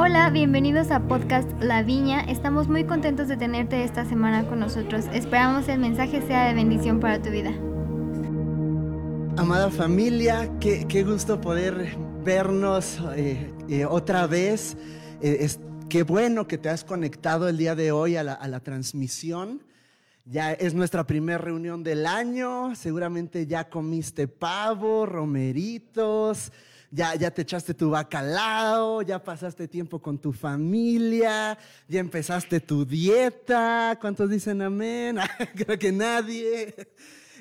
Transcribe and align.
Hola, 0.00 0.30
bienvenidos 0.30 0.92
a 0.92 1.08
Podcast 1.08 1.50
La 1.60 1.82
Viña. 1.82 2.20
Estamos 2.20 2.68
muy 2.68 2.84
contentos 2.84 3.26
de 3.26 3.36
tenerte 3.36 3.82
esta 3.82 4.04
semana 4.04 4.46
con 4.46 4.60
nosotros. 4.60 5.06
Esperamos 5.12 5.66
el 5.66 5.80
mensaje 5.80 6.22
sea 6.24 6.46
de 6.46 6.54
bendición 6.54 7.00
para 7.00 7.20
tu 7.20 7.30
vida. 7.30 7.50
Amada 9.36 9.72
familia, 9.72 10.48
qué, 10.60 11.02
gusto 11.02 11.40
poder 11.40 11.96
vernos 12.24 13.00
eh, 13.16 13.52
eh, 13.68 13.86
otra 13.86 14.28
vez. 14.28 14.76
Eh, 15.20 15.48
qué 15.88 16.04
bueno 16.04 16.46
que 16.46 16.58
te 16.58 16.68
has 16.68 16.84
conectado 16.84 17.48
el 17.48 17.56
día 17.56 17.74
de 17.74 17.90
hoy 17.90 18.14
a 18.14 18.22
la, 18.22 18.34
a 18.34 18.46
la 18.46 18.60
transmisión. 18.60 19.64
Ya 20.24 20.52
es 20.52 20.74
nuestra 20.74 21.08
primera 21.08 21.38
reunión 21.38 21.82
del 21.82 22.06
año. 22.06 22.76
Seguramente 22.76 23.48
ya 23.48 23.68
comiste 23.68 24.28
pavo, 24.28 25.06
romeritos 25.06 26.52
ya, 26.90 27.14
ya 27.14 27.30
te 27.30 27.42
echaste 27.42 27.74
tu 27.74 27.90
bacalao, 27.90 29.02
ya 29.02 29.22
pasaste 29.22 29.68
tiempo 29.68 30.00
con 30.00 30.18
tu 30.18 30.32
familia, 30.32 31.58
ya 31.86 32.00
empezaste 32.00 32.60
tu 32.60 32.84
dieta. 32.84 33.98
¿Cuántos 34.00 34.30
dicen 34.30 34.62
amén? 34.62 35.18
Creo 35.56 35.78
que 35.78 35.92
nadie. 35.92 36.74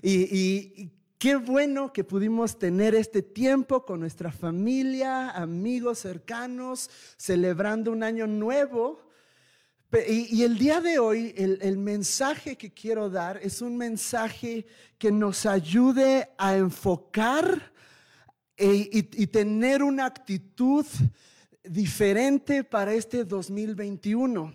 Y, 0.01 0.91
qué 1.17 1.35
bueno 1.35 1.91
que 1.93 2.03
pudimos 2.03 2.59
tener 2.59 2.93
este 2.93 3.23
tiempo 3.23 3.85
con 3.85 4.01
nuestra 4.01 4.31
familia, 4.31 5.31
amigos 5.31 5.99
cercanos, 5.99 6.89
celebrando 7.17 7.91
un 7.91 8.03
año 8.03 8.27
nuevo. 8.27 9.01
Y, 10.07 10.43
el 10.43 10.57
día 10.57 10.81
de 10.81 10.99
hoy, 10.99 11.33
el, 11.37 11.59
el, 11.61 11.77
mensaje 11.77 12.57
que 12.57 12.73
quiero 12.73 13.09
dar 13.09 13.39
es 13.41 13.61
un 13.61 13.77
mensaje 13.77 14.67
que 14.97 15.11
nos 15.11 15.45
ayude 15.45 16.29
a 16.37 16.57
enfocar 16.57 17.76
e, 18.57 18.89
y, 18.91 19.27
tener 19.27 19.83
una 19.83 20.05
actitud 20.05 20.85
diferente 21.63 22.63
para 22.63 22.93
este 22.93 23.23
2021. 23.23 24.53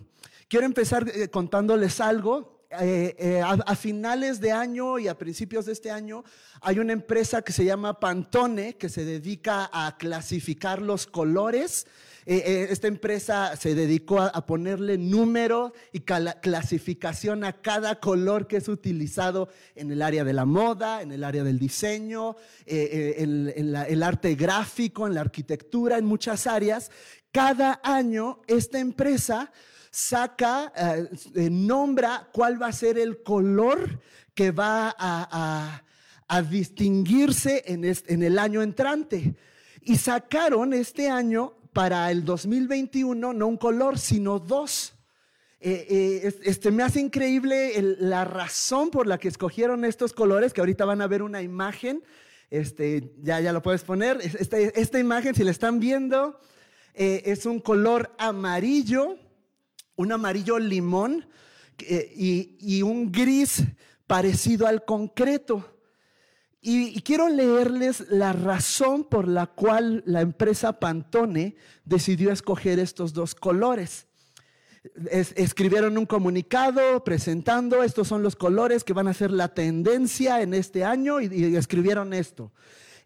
Quiero 0.48 0.66
empezar 0.66 1.08
eh, 1.08 1.28
contándoles 1.28 2.00
algo. 2.00 2.66
Eh, 2.80 3.14
eh, 3.18 3.42
a, 3.42 3.76
finales 3.76 4.40
de 4.40 4.50
año 4.50 4.98
y 4.98 5.06
a 5.06 5.18
principios 5.18 5.66
de 5.66 5.72
este 5.72 5.90
año 5.90 6.24
hay 6.62 6.78
una 6.78 6.94
empresa 6.94 7.42
que 7.42 7.52
se 7.52 7.66
llama 7.66 8.00
Pantone 8.00 8.78
que 8.78 8.88
se 8.88 9.04
dedica 9.04 9.68
a 9.70 9.98
clasificar 9.98 10.80
los 10.80 11.06
colores 11.06 11.86
eh, 12.24 12.42
eh, 12.46 12.66
esta 12.70 12.86
empresa 12.86 13.56
se 13.56 13.74
dedicó 13.74 14.20
a, 14.20 14.46
ponerle 14.46 14.96
número 14.96 15.72
y 15.92 16.00
clasificación 16.00 17.42
a 17.42 17.60
cada 17.60 17.98
color 17.98 18.46
que 18.46 18.58
es 18.58 18.68
utilizado 18.68 19.48
en 19.74 19.90
el 19.90 20.02
área 20.02 20.22
de 20.22 20.32
la 20.32 20.44
moda, 20.44 21.02
en 21.02 21.10
el 21.10 21.24
área 21.24 21.42
del 21.42 21.58
diseño, 21.58 22.36
eh, 22.64 23.16
en, 23.18 23.74
el 23.74 24.02
arte 24.02 24.36
gráfico, 24.36 25.06
en 25.06 25.14
la 25.14 25.22
arquitectura, 25.22 25.98
en 25.98 26.04
muchas 26.04 26.46
áreas. 26.46 26.92
Cada 27.32 27.80
año 27.82 28.40
esta 28.46 28.78
empresa 28.78 29.50
saca, 29.90 30.72
nombra 31.34 32.28
cuál 32.32 32.60
va 32.62 32.68
a 32.68 32.72
ser 32.72 32.98
el 32.98 33.22
color 33.22 34.00
que 34.34 34.52
va 34.52 34.94
a, 34.98 35.82
distinguirse 36.48 37.62
en, 37.66 37.84
en, 37.84 38.22
el 38.22 38.38
año 38.38 38.62
entrante. 38.62 39.34
Y 39.82 39.96
sacaron 39.96 40.72
este 40.72 41.10
año 41.10 41.56
para 41.72 42.10
el 42.10 42.24
2021 42.24 43.32
no 43.32 43.46
un 43.46 43.56
color, 43.56 43.98
sino 43.98 44.38
dos. 44.38 44.94
Eh, 45.60 45.86
eh, 45.88 46.34
este, 46.44 46.70
me 46.70 46.82
hace 46.82 47.00
increíble 47.00 47.96
la 48.00 48.24
razón 48.24 48.90
por 48.90 49.06
la 49.06 49.18
que 49.18 49.28
escogieron 49.28 49.84
estos 49.84 50.12
colores, 50.12 50.52
que 50.52 50.60
ahorita 50.60 50.84
van 50.84 51.00
a 51.00 51.06
ver 51.06 51.22
una 51.22 51.40
imagen, 51.40 52.02
este, 52.50 53.14
ya, 53.22 53.40
ya 53.40 53.52
lo 53.52 53.62
puedes 53.62 53.82
poner. 53.84 54.18
Este, 54.20 54.78
esta 54.80 54.98
imagen, 54.98 55.34
si 55.34 55.44
la 55.44 55.50
están 55.50 55.80
viendo, 55.80 56.38
eh, 56.94 57.22
es 57.26 57.46
un 57.46 57.60
color 57.60 58.14
amarillo, 58.18 59.16
un 59.96 60.12
amarillo 60.12 60.58
limón 60.58 61.26
y, 61.78 62.56
y 62.60 62.82
un 62.82 63.10
gris 63.10 63.62
parecido 64.06 64.66
al 64.66 64.84
concreto. 64.84 65.71
Y, 66.64 67.02
quiero 67.02 67.28
leerles 67.28 68.08
la 68.08 68.32
razón 68.32 69.02
por 69.02 69.26
la 69.26 69.48
cual 69.48 70.04
la 70.06 70.20
empresa 70.20 70.78
Pantone 70.78 71.56
decidió 71.84 72.30
escoger 72.30 72.78
estos 72.78 73.12
dos 73.12 73.34
colores. 73.34 74.06
escribieron 75.10 75.98
un 75.98 76.06
comunicado 76.06 77.02
presentando, 77.02 77.82
estos 77.82 78.06
son 78.06 78.22
los 78.22 78.36
colores 78.36 78.84
que 78.84 78.92
van 78.92 79.08
a 79.08 79.14
ser 79.14 79.32
la 79.32 79.48
tendencia 79.48 80.40
en 80.40 80.54
este 80.54 80.84
año 80.84 81.20
y 81.20 81.56
escribieron 81.56 82.12
esto. 82.12 82.52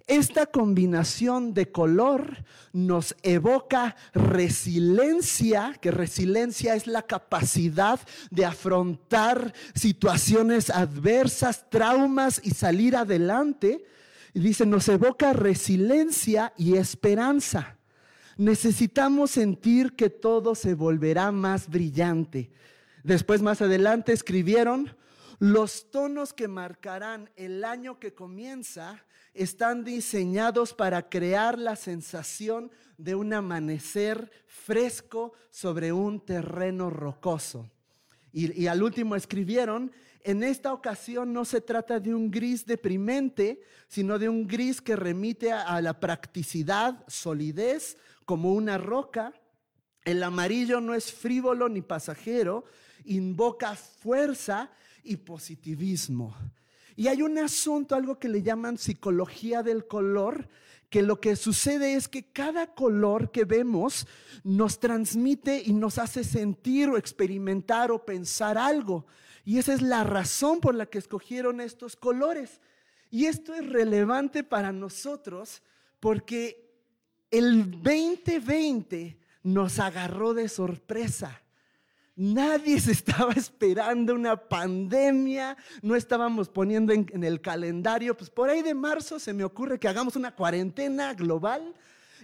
Esta 0.06 0.46
combinación 0.46 1.52
de 1.52 1.72
color 1.72 2.44
nos 2.72 3.16
evoca 3.22 3.96
resiliencia, 4.14 5.76
que 5.82 5.90
resiliencia 5.90 6.76
es 6.76 6.86
la 6.86 7.02
capacidad 7.02 7.98
de 8.30 8.44
afrontar 8.44 9.52
situaciones 9.74 10.70
adversas, 10.70 11.68
traumas 11.70 12.40
y 12.44 12.50
salir 12.50 12.94
adelante. 12.94 13.84
Y 14.32 14.38
dice, 14.38 14.64
nos 14.64 14.88
evoca 14.88 15.32
resiliencia 15.32 16.52
y 16.56 16.76
esperanza. 16.76 17.76
Necesitamos 18.36 19.32
sentir 19.32 19.96
que 19.96 20.08
todo 20.08 20.54
se 20.54 20.74
volverá 20.74 21.32
más 21.32 21.68
brillante. 21.68 22.52
Después, 23.02 23.42
más 23.42 23.60
adelante, 23.60 24.12
escribieron, 24.12 24.94
los 25.40 25.90
tonos 25.90 26.32
que 26.32 26.46
marcarán 26.46 27.30
el 27.34 27.64
año 27.64 27.98
que 27.98 28.14
comienza 28.14 29.04
están 29.36 29.84
diseñados 29.84 30.72
para 30.72 31.08
crear 31.08 31.58
la 31.58 31.76
sensación 31.76 32.70
de 32.96 33.14
un 33.14 33.32
amanecer 33.32 34.30
fresco 34.46 35.32
sobre 35.50 35.92
un 35.92 36.20
terreno 36.24 36.90
rocoso. 36.90 37.70
Y, 38.32 38.66
al 38.66 38.82
último 38.82 39.16
escribieron, 39.16 39.92
en 40.22 40.42
esta 40.42 40.72
ocasión 40.72 41.32
no 41.32 41.46
se 41.46 41.62
trata 41.62 42.00
de 42.00 42.14
un 42.14 42.30
gris 42.30 42.66
deprimente, 42.66 43.62
sino 43.88 44.18
de 44.18 44.28
un 44.28 44.46
gris 44.46 44.82
que 44.82 44.94
remite 44.94 45.52
a 45.52 45.80
la 45.80 45.98
practicidad, 45.98 47.02
solidez, 47.06 47.96
como 48.26 48.52
una 48.52 48.76
roca. 48.76 49.32
El 50.04 50.22
amarillo 50.22 50.80
no 50.80 50.94
es 50.94 51.10
frívolo 51.12 51.68
ni 51.70 51.80
pasajero, 51.80 52.64
invoca 53.04 53.74
fuerza 53.74 54.70
y 55.02 55.16
positivismo. 55.16 56.36
Y 56.96 57.08
hay 57.08 57.22
un 57.22 57.38
asunto, 57.38 57.94
algo 57.94 58.18
que 58.18 58.28
le 58.28 58.42
llaman 58.42 58.78
psicología 58.78 59.62
del 59.62 59.86
color, 59.86 60.48
que 60.88 61.02
lo 61.02 61.20
que 61.20 61.36
sucede 61.36 61.94
es 61.94 62.08
que 62.08 62.32
cada 62.32 62.74
color 62.74 63.30
que 63.30 63.44
vemos 63.44 64.06
nos 64.44 64.80
transmite 64.80 65.62
y 65.64 65.72
nos 65.72 65.98
hace 65.98 66.24
sentir 66.24 66.88
o 66.88 66.96
experimentar 66.96 67.90
o 67.90 68.04
pensar 68.04 68.56
algo. 68.56 69.06
Y 69.44 69.58
esa 69.58 69.74
es 69.74 69.82
la 69.82 70.04
razón 70.04 70.60
por 70.60 70.74
la 70.74 70.86
que 70.86 70.98
escogieron 70.98 71.60
estos 71.60 71.96
colores. 71.96 72.60
Y 73.10 73.26
esto 73.26 73.54
es 73.54 73.68
relevante 73.68 74.42
para 74.42 74.72
nosotros 74.72 75.62
porque 76.00 76.66
el 77.30 77.70
2020 77.82 79.18
nos 79.42 79.78
agarró 79.78 80.34
de 80.34 80.48
sorpresa. 80.48 81.42
Nadie 82.18 82.80
se 82.80 82.92
estaba 82.92 83.34
esperando 83.34 84.14
una 84.14 84.36
pandemia, 84.36 85.54
no 85.82 85.94
estábamos 85.94 86.48
poniendo 86.48 86.94
en, 86.94 87.22
el 87.22 87.42
calendario, 87.42 88.16
pues 88.16 88.30
por 88.30 88.48
ahí 88.48 88.62
de 88.62 88.72
marzo 88.72 89.18
se 89.18 89.34
me 89.34 89.44
ocurre 89.44 89.78
que 89.78 89.86
hagamos 89.86 90.16
una 90.16 90.34
cuarentena 90.34 91.12
global 91.12 91.74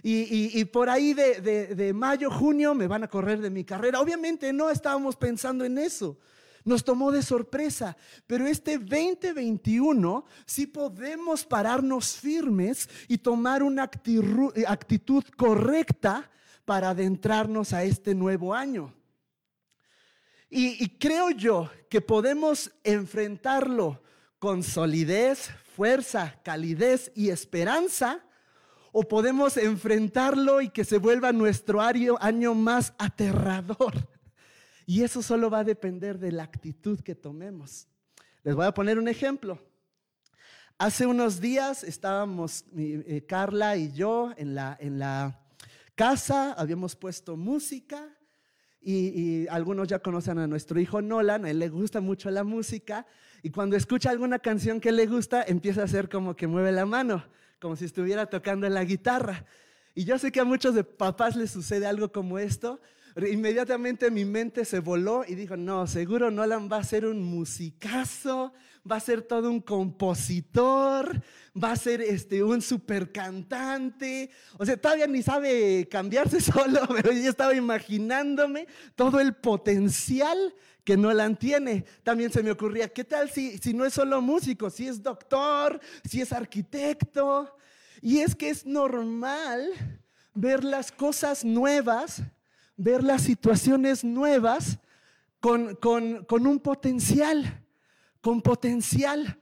y, 0.01 0.65
por 0.65 0.89
ahí 0.89 1.13
de, 1.13 1.39
de, 1.75 1.93
mayo, 1.93 2.31
junio 2.31 2.73
me 2.73 2.87
van 2.87 3.03
a 3.03 3.07
correr 3.07 3.39
de 3.39 3.51
mi 3.51 3.63
carrera. 3.63 4.01
Obviamente 4.01 4.51
no 4.51 4.71
estábamos 4.71 5.15
pensando 5.15 5.63
en 5.63 5.77
eso. 5.77 6.17
Nos 6.65 6.83
tomó 6.83 7.11
de 7.11 7.21
sorpresa, 7.21 7.95
pero 8.25 8.47
este 8.47 8.79
2021 8.79 10.25
sí 10.45 10.65
podemos 10.65 11.45
pararnos 11.45 12.15
firmes 12.15 12.89
y 13.07 13.19
tomar 13.19 13.61
una 13.61 13.83
actitud 13.83 15.23
correcta 15.37 16.31
para 16.65 16.89
adentrarnos 16.89 17.73
a 17.73 17.83
este 17.83 18.15
nuevo 18.15 18.55
año. 18.55 18.93
Y, 20.55 20.87
creo 20.99 21.31
yo 21.31 21.71
que 21.89 21.99
podemos 21.99 22.71
enfrentarlo 22.83 24.03
con 24.37 24.61
solidez, 24.61 25.49
fuerza, 25.75 26.39
calidez 26.43 27.11
y 27.15 27.29
esperanza, 27.29 28.23
o 28.91 29.01
podemos 29.01 29.57
enfrentarlo 29.57 30.61
y 30.61 30.69
que 30.69 30.85
se 30.85 30.99
vuelva 30.99 31.31
nuestro 31.31 31.81
año 31.81 32.53
más 32.53 32.93
aterrador. 32.99 34.07
Y 34.85 35.01
eso 35.01 35.23
solo 35.23 35.49
va 35.49 35.59
a 35.59 35.63
depender 35.63 36.19
de 36.19 36.31
la 36.31 36.43
actitud 36.43 36.99
que 36.99 37.15
tomemos. 37.15 37.87
Les 38.43 38.53
voy 38.53 38.67
a 38.67 38.75
poner 38.75 38.99
un 38.99 39.07
ejemplo. 39.07 39.59
Hace 40.77 41.07
unos 41.07 41.41
días 41.41 41.83
estábamos 41.83 42.65
eh, 42.77 43.25
Carla 43.27 43.75
y 43.75 43.91
yo 43.91 44.31
en 44.37 44.53
la, 44.53 44.77
en 44.79 44.99
la 44.99 45.47
casa, 45.95 46.53
habíamos 46.53 46.95
puesto 46.95 47.37
música 47.37 48.07
y, 48.83 49.47
algunos 49.47 49.87
ya 49.87 49.99
conocen 49.99 50.39
a 50.39 50.47
nuestro 50.47 50.79
hijo 50.79 51.01
Nolan, 51.01 51.45
a 51.45 51.49
él 51.49 51.59
le 51.59 51.69
gusta 51.69 52.01
mucho 52.01 52.29
la 52.29 52.43
música 52.43 53.05
y 53.41 53.49
cuando 53.49 53.75
escucha 53.75 54.09
alguna 54.09 54.39
canción 54.39 54.79
que 54.79 54.91
le 54.91 55.05
gusta 55.05 55.43
empieza 55.43 55.81
a 55.81 55.85
hacer 55.85 56.09
como 56.09 56.35
que 56.35 56.47
mueve 56.47 56.71
la 56.71 56.85
mano, 56.85 57.25
como 57.59 57.75
si 57.75 57.85
estuviera 57.85 58.25
tocando 58.25 58.67
la 58.69 58.83
guitarra. 58.83 59.45
Y 59.95 60.05
yo 60.05 60.17
sé 60.17 60.31
que 60.31 60.39
a 60.39 60.45
muchos 60.45 60.75
de 60.75 60.83
papás 60.83 61.35
les 61.35 61.51
sucede 61.51 61.85
algo 61.85 62.11
como 62.11 62.39
esto. 62.39 62.81
Inmediatamente 63.15 64.09
mi 64.09 64.25
mente 64.25 64.65
se 64.65 64.79
voló 64.79 65.23
y 65.27 65.35
dijo, 65.35 65.55
no, 65.55 65.85
seguro 65.85 66.31
Nolan 66.31 66.69
va 66.71 66.77
a 66.77 66.83
ser 66.83 67.05
un 67.05 67.21
musicazo, 67.21 68.53
va 68.89 68.97
a 68.97 68.99
ser 68.99 69.21
todo 69.21 69.49
un 69.49 69.61
compositor, 69.61 71.21
va 71.61 71.71
a 71.71 71.75
ser 71.75 72.01
este, 72.01 72.43
un 72.43 72.61
super 72.61 73.11
cantante. 73.11 74.29
O 74.57 74.65
sea, 74.65 74.77
todavía 74.77 75.07
ni 75.07 75.21
sabe 75.23 75.87
cambiarse 75.89 76.41
solo, 76.41 76.81
pero 76.89 77.11
yo 77.11 77.29
estaba 77.29 77.55
imaginándome 77.55 78.67
todo 78.95 79.19
el 79.19 79.35
potencial 79.35 80.53
que 80.83 80.97
Nolan 80.97 81.37
tiene. 81.37 81.85
También 82.03 82.31
se 82.31 82.43
me 82.43 82.51
ocurría, 82.51 82.89
¿qué 82.89 83.05
tal 83.05 83.29
si, 83.29 83.57
si 83.57 83.73
no 83.73 83.85
es 83.85 83.93
solo 83.93 84.21
músico, 84.21 84.69
si 84.69 84.87
es 84.87 85.01
doctor, 85.01 85.79
si 86.03 86.21
es 86.21 86.33
arquitecto? 86.33 87.55
Y 88.01 88.19
es 88.19 88.35
que 88.35 88.49
es 88.49 88.65
normal 88.65 89.71
ver 90.33 90.63
las 90.65 90.91
cosas 90.91 91.45
nuevas, 91.45 92.21
ver 92.75 93.01
las 93.01 93.21
situaciones 93.21 94.03
nuevas 94.03 94.79
con, 95.39 95.75
con 95.75 96.47
un 96.47 96.59
potencial 96.59 97.62
con 98.23 98.41
potencial. 98.41 99.37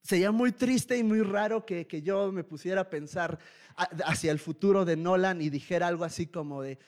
Sería 0.00 0.30
muy 0.30 0.52
triste 0.52 0.96
y 0.96 1.02
muy 1.02 1.22
raro 1.22 1.66
que, 1.66 2.02
yo 2.02 2.30
me 2.30 2.44
pusiera 2.44 2.82
a 2.82 2.88
pensar 2.88 3.38
hacia 4.06 4.30
el 4.30 4.38
futuro 4.38 4.84
de 4.84 4.96
Nolan 4.96 5.42
y 5.42 5.50
dijera 5.50 5.88
algo 5.88 6.04
así 6.04 6.26
como 6.28 6.62
de, 6.62 6.78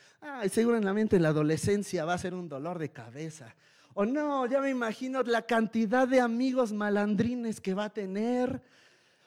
seguramente 0.49 1.17
en 1.17 1.23
la 1.23 1.31
adolescencia 1.31 2.05
va 2.05 2.15
a 2.15 2.19
ser 2.19 2.35
un 2.35 2.49
dolor 2.49 2.79
de 2.79 2.93
cabeza. 2.93 3.57
O 3.95 4.07
no, 4.07 4.47
ya 4.47 4.61
me 4.61 4.71
imagino 4.71 5.23
la 5.25 5.43
cantidad 5.43 6.07
de 6.07 6.21
amigos 6.21 6.73
malandrines 6.73 7.61
que 7.61 7.75
va 7.75 7.87
a 7.87 7.93
tener. 7.93 8.63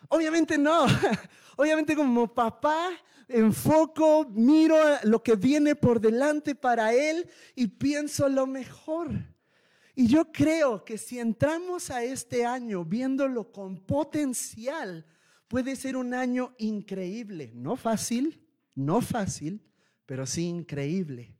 Obviamente 0.08 0.58
no. 0.58 0.86
Obviamente 1.58 1.94
como 1.94 2.34
papá 2.34 2.90
enfoco, 3.28 4.26
miro 4.30 4.78
lo 5.04 5.22
que 5.22 5.36
viene 5.36 5.76
por 5.76 6.00
delante 6.00 6.56
para 6.56 6.94
él 6.94 7.30
y 7.54 7.68
pienso 7.68 8.30
lo 8.30 8.48
mejor. 8.48 9.35
Y 9.96 10.08
yo 10.08 10.32
creo 10.32 10.84
que 10.84 10.98
si 10.98 11.20
entramos 11.20 11.90
a 11.90 12.04
este 12.04 12.46
año 12.46 12.84
viéndolo 12.84 13.52
con 13.52 13.78
potencial, 13.78 15.06
puede 15.48 15.78
ser 15.78 15.96
un 15.96 16.14
año 16.14 16.54
increíble. 16.58 17.52
No 17.56 17.78
fácil, 17.78 18.46
no 18.76 19.02
fácil, 19.02 19.62
pero 20.06 20.26
sí 20.26 20.44
increíble. 20.44 21.34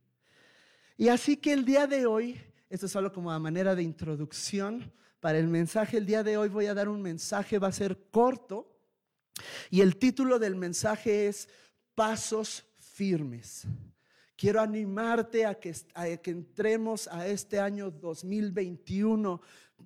Y 0.98 1.10
así 1.10 1.36
que 1.36 1.52
el 1.52 1.66
día 1.66 1.86
de 1.86 2.06
hoy, 2.06 2.40
esto 2.70 2.86
es 2.86 2.92
solo 2.94 3.12
como 3.12 3.30
a 3.30 3.40
manera 3.40 3.76
de 3.76 3.84
introducción 3.84 4.94
para 5.20 5.38
el 5.38 5.48
mensaje, 5.48 5.98
el 5.98 6.06
día 6.06 6.24
de 6.24 6.38
hoy 6.38 6.48
voy 6.48 6.68
a 6.68 6.74
dar 6.74 6.88
un 6.88 7.02
mensaje, 7.02 7.60
va 7.60 7.68
a 7.68 7.74
ser 7.74 8.10
corto, 8.10 8.80
y 9.70 9.82
el 9.82 9.98
título 9.98 10.40
del 10.40 10.56
mensaje 10.56 11.28
es 11.28 11.50
Pasos 11.94 12.66
firmes. 12.78 13.68
Quiero 14.36 14.60
animarte 14.60 15.46
a 15.46 15.56
que, 15.56 15.74
que 16.22 16.32
entremos 16.32 17.08
a 17.08 17.26
este 17.28 17.60
año 17.60 17.90
2021 17.90 19.42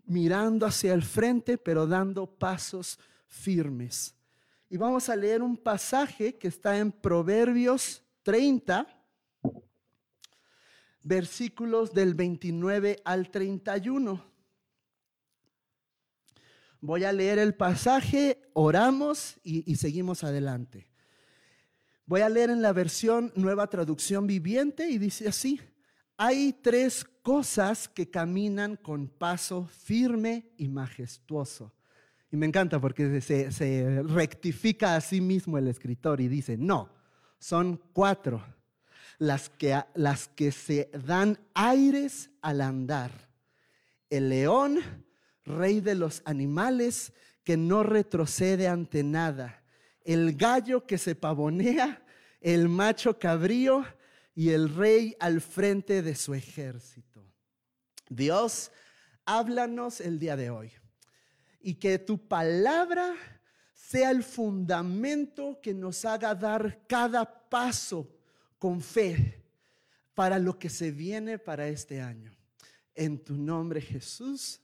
mirando 0.06 0.66
hacia 0.66 0.94
el 0.94 1.04
frente, 1.04 1.58
pero 1.58 1.86
dando 1.86 2.26
pasos 2.26 3.00
firmes. 3.28 4.16
Y 4.68 4.78
vamos 4.78 5.08
a 5.10 5.16
leer 5.16 5.44
un 5.44 5.56
pasaje 5.56 6.38
que 6.38 6.48
está 6.48 6.78
en 6.80 6.92
Proverbios 6.92 8.04
30, 8.24 8.88
versículos 11.04 11.94
del 11.94 12.16
29 12.16 13.02
al 13.06 13.30
31. 13.30 14.26
Voy 16.82 17.04
a 17.04 17.14
leer 17.14 17.38
el 17.38 17.54
pasaje, 17.54 18.50
oramos 18.54 19.38
y 19.44 19.76
seguimos 19.76 20.24
adelante. 20.24 20.89
Voy 22.10 22.22
a 22.22 22.30
leer 22.30 22.50
en 22.50 22.64
la 22.64 22.74
versión 22.74 23.32
Nueva 23.36 23.68
Traducción 23.68 24.26
Viviente 24.26 24.90
y 24.90 24.98
dice 24.98 25.28
así, 25.28 25.62
hay 26.18 26.54
tres 26.54 27.06
cosas 27.22 27.88
que 27.88 28.10
caminan 28.10 28.78
con 28.78 29.08
paso 29.08 29.68
firme 29.68 30.50
y 30.58 30.70
majestuoso. 30.70 31.72
Y 32.32 32.36
me 32.36 32.48
encanta 32.48 32.82
porque 32.82 33.22
se, 33.22 34.02
rectifica 34.02 34.96
a 34.96 35.02
sí 35.02 35.22
mismo 35.22 35.60
el 35.60 35.68
escritor 35.68 36.20
y 36.20 36.28
dice, 36.28 36.58
no, 36.58 36.90
son 37.38 37.80
cuatro 37.94 38.44
las 39.20 39.52
que, 39.52 39.80
las 39.94 40.30
que 40.30 40.52
se 40.52 40.90
dan 41.06 41.38
aires 41.54 42.32
al 42.42 42.62
andar. 42.62 43.30
El 44.10 44.30
león, 44.30 44.80
rey 45.46 45.80
de 45.80 45.94
los 45.94 46.24
animales, 46.26 47.14
que 47.44 47.56
no 47.56 47.84
retrocede 47.84 48.68
ante 48.68 49.04
nada 49.04 49.59
el 50.14 50.36
gallo 50.36 50.88
que 50.88 50.98
se 50.98 51.14
pavonea, 51.14 52.04
el 52.42 52.68
macho 52.68 53.20
cabrío 53.20 53.86
y 54.34 54.50
el 54.50 54.74
rey 54.74 55.16
al 55.20 55.40
frente 55.40 56.02
de 56.02 56.16
su 56.16 56.34
ejército. 56.34 57.24
Dios, 58.10 58.72
háblanos 59.24 60.02
el 60.02 60.18
día 60.18 60.36
de 60.36 60.50
hoy 60.50 60.72
y 61.62 61.76
que 61.76 62.00
tu 62.00 62.28
palabra 62.28 63.14
sea 63.76 64.10
el 64.10 64.24
fundamento 64.24 65.60
que 65.62 65.76
nos 65.76 66.04
haga 66.06 66.34
dar 66.34 66.88
cada 66.88 67.48
paso 67.48 68.10
con 68.58 68.82
fe 68.82 69.46
para 70.16 70.40
lo 70.40 70.58
que 70.58 70.72
se 70.72 70.90
viene 70.90 71.38
para 71.38 71.68
este 71.68 72.02
año. 72.02 72.36
En 72.96 73.24
tu 73.24 73.38
nombre 73.38 73.80
Jesús, 73.80 74.60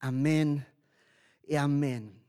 amén 0.00 0.66
y 1.44 1.56
amén. 1.56 2.21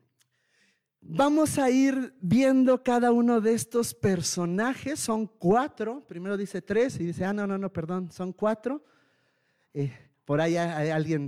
Vamos 1.05 1.57
a 1.59 1.69
ir 1.69 2.15
viendo 2.21 2.81
cada 2.81 3.11
uno 3.11 3.41
de 3.41 3.53
estos 3.53 3.93
personajes. 3.93 4.99
Son 5.01 5.27
cuatro. 5.27 6.01
Primero 6.07 6.37
dice 6.37 6.61
tres 6.61 6.97
y 6.99 7.05
dice, 7.05 7.25
ah, 7.25 7.33
no, 7.33 7.45
no, 7.45 7.57
no, 7.57 7.71
perdón, 7.71 8.09
son 8.09 8.31
cuatro. 8.31 8.83
Eh, 9.73 9.91
por 10.23 10.39
ahí 10.39 10.55
alguien 10.55 11.27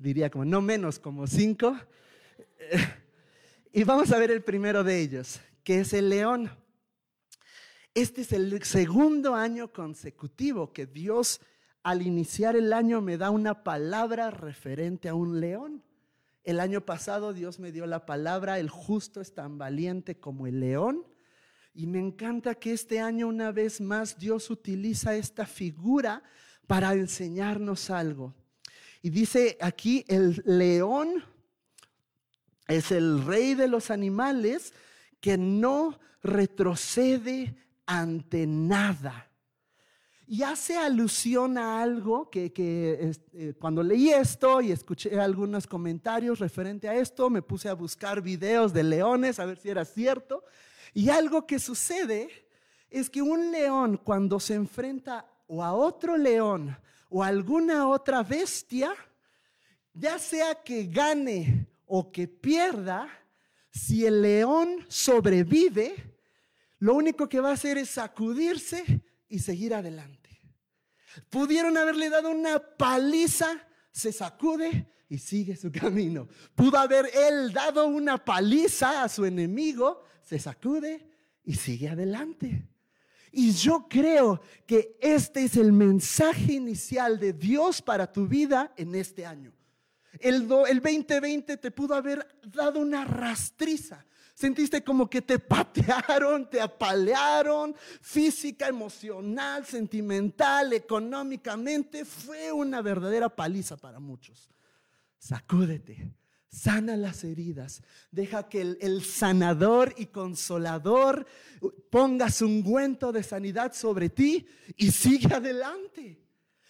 diría 0.00 0.30
como, 0.30 0.44
no 0.44 0.62
menos, 0.62 1.00
como 1.00 1.26
cinco. 1.26 1.76
y 3.72 3.82
vamos 3.82 4.12
a 4.12 4.18
ver 4.18 4.30
el 4.30 4.44
primero 4.44 4.84
de 4.84 5.00
ellos, 5.00 5.40
que 5.64 5.80
es 5.80 5.92
el 5.92 6.08
león. 6.08 6.48
Este 7.94 8.20
es 8.20 8.32
el 8.32 8.62
segundo 8.62 9.34
año 9.34 9.72
consecutivo 9.72 10.72
que 10.72 10.86
Dios 10.86 11.40
al 11.82 12.02
iniciar 12.02 12.54
el 12.54 12.72
año 12.72 13.00
me 13.00 13.16
da 13.16 13.30
una 13.30 13.64
palabra 13.64 14.30
referente 14.30 15.08
a 15.08 15.14
un 15.14 15.40
león. 15.40 15.82
El 16.46 16.60
año 16.60 16.80
pasado 16.80 17.32
Dios 17.32 17.58
me 17.58 17.72
dio 17.72 17.86
la 17.86 18.06
palabra, 18.06 18.60
el 18.60 18.70
justo 18.70 19.20
es 19.20 19.34
tan 19.34 19.58
valiente 19.58 20.20
como 20.20 20.46
el 20.46 20.60
león. 20.60 21.04
Y 21.74 21.88
me 21.88 21.98
encanta 21.98 22.54
que 22.54 22.72
este 22.72 23.00
año 23.00 23.26
una 23.26 23.50
vez 23.50 23.80
más 23.80 24.16
Dios 24.16 24.48
utiliza 24.48 25.16
esta 25.16 25.44
figura 25.44 26.22
para 26.68 26.94
enseñarnos 26.94 27.90
algo. 27.90 28.32
Y 29.02 29.10
dice 29.10 29.58
aquí, 29.60 30.04
el 30.06 30.40
león 30.46 31.24
es 32.68 32.92
el 32.92 33.24
rey 33.24 33.54
de 33.54 33.66
los 33.66 33.90
animales 33.90 34.72
que 35.20 35.36
no 35.36 35.98
retrocede 36.22 37.56
ante 37.86 38.46
nada. 38.46 39.28
Y 40.28 40.42
hace 40.42 40.76
alusión 40.76 41.56
a 41.56 41.80
algo 41.80 42.28
que, 42.30 42.52
eh, 42.56 43.54
cuando 43.60 43.84
leí 43.84 44.10
esto 44.10 44.60
y 44.60 44.72
escuché 44.72 45.20
algunos 45.20 45.68
comentarios 45.68 46.40
referente 46.40 46.88
a 46.88 46.96
esto, 46.96 47.30
me 47.30 47.42
puse 47.42 47.68
a 47.68 47.74
buscar 47.74 48.20
videos 48.20 48.72
de 48.72 48.82
leones 48.82 49.38
a 49.38 49.44
ver 49.44 49.56
si 49.56 49.70
era 49.70 49.84
cierto. 49.84 50.42
Y 50.92 51.10
algo 51.10 51.46
que 51.46 51.60
sucede 51.60 52.28
es 52.90 53.08
que 53.08 53.22
un 53.22 53.52
león 53.52 54.00
cuando 54.02 54.40
se 54.40 54.54
enfrenta 54.54 55.30
o 55.46 55.62
a 55.62 55.72
otro 55.72 56.16
león 56.16 56.76
o 57.08 57.22
a 57.22 57.28
alguna 57.28 57.88
otra 57.88 58.24
bestia, 58.24 58.92
ya 59.94 60.18
sea 60.18 60.56
que 60.56 60.86
gane 60.86 61.68
o 61.86 62.10
que 62.10 62.26
pierda, 62.26 63.08
si 63.70 64.04
el 64.04 64.22
león 64.22 64.84
sobrevive, 64.88 65.94
lo 66.80 66.94
único 66.94 67.28
que 67.28 67.38
va 67.38 67.50
a 67.50 67.54
hacer 67.54 67.78
es 67.78 67.90
sacudirse 67.90 69.05
y 69.28 69.38
seguir 69.38 69.74
adelante. 69.74 70.40
Pudieron 71.30 71.76
haberle 71.76 72.10
dado 72.10 72.30
una 72.30 72.58
paliza, 72.58 73.66
se 73.90 74.12
sacude 74.12 74.86
y 75.08 75.18
sigue 75.18 75.56
su 75.56 75.70
camino. 75.80 76.28
Pudo 76.54 76.78
haber 76.78 77.10
él 77.14 77.52
dado 77.52 77.86
una 77.86 78.22
paliza 78.22 79.02
a 79.02 79.08
su 79.08 79.24
enemigo, 79.24 80.04
se 80.22 80.38
sacude 80.38 81.08
y 81.44 81.54
sigue 81.54 81.88
adelante. 81.88 82.68
Y 83.32 83.52
yo 83.52 83.86
creo 83.88 84.40
que 84.66 84.96
este 85.00 85.44
es 85.44 85.56
el 85.56 85.72
mensaje 85.72 86.54
inicial 86.54 87.18
de 87.18 87.32
Dios 87.32 87.82
para 87.82 88.10
tu 88.10 88.26
vida 88.26 88.72
en 88.76 88.94
este 88.94 89.26
año. 89.26 89.52
El, 90.18 90.48
el 90.68 90.80
2020 90.80 91.56
te 91.58 91.70
pudo 91.70 91.94
haber 91.94 92.26
dado 92.46 92.80
una 92.80 93.04
rastriza, 93.04 94.06
Sentiste 94.36 94.84
como 94.84 95.08
que 95.08 95.22
te 95.22 95.38
patearon, 95.54 96.50
te 96.50 96.60
apalearon, 96.60 97.74
física, 98.02 98.68
emocional, 98.68 99.64
sentimental, 99.64 100.74
económicamente. 100.74 102.04
Fue 102.04 102.52
una 102.52 102.82
verdadera 102.82 103.30
paliza 103.34 103.78
para 103.78 103.98
muchos. 103.98 104.50
Sacúdete, 105.18 106.12
sana 106.50 106.98
las 106.98 107.24
heridas, 107.24 107.82
deja 108.10 108.46
que 108.46 108.60
el, 108.60 109.02
sanador 109.02 109.94
y 109.96 110.06
consolador 110.06 111.26
ponga 111.88 112.30
su 112.30 112.44
ungüento 112.44 113.12
de 113.12 113.22
sanidad 113.22 113.72
sobre 113.72 114.10
ti 114.10 114.46
y 114.76 114.90
sigue 114.90 115.34
adelante. 115.34 116.20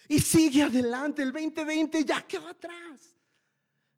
Y 0.07 0.19
sigue 0.19 0.63
adelante. 0.63 1.21
El 1.21 1.33
2020 1.33 2.05
ya 2.05 2.25
quedó 2.25 2.47
atrás. 2.47 3.16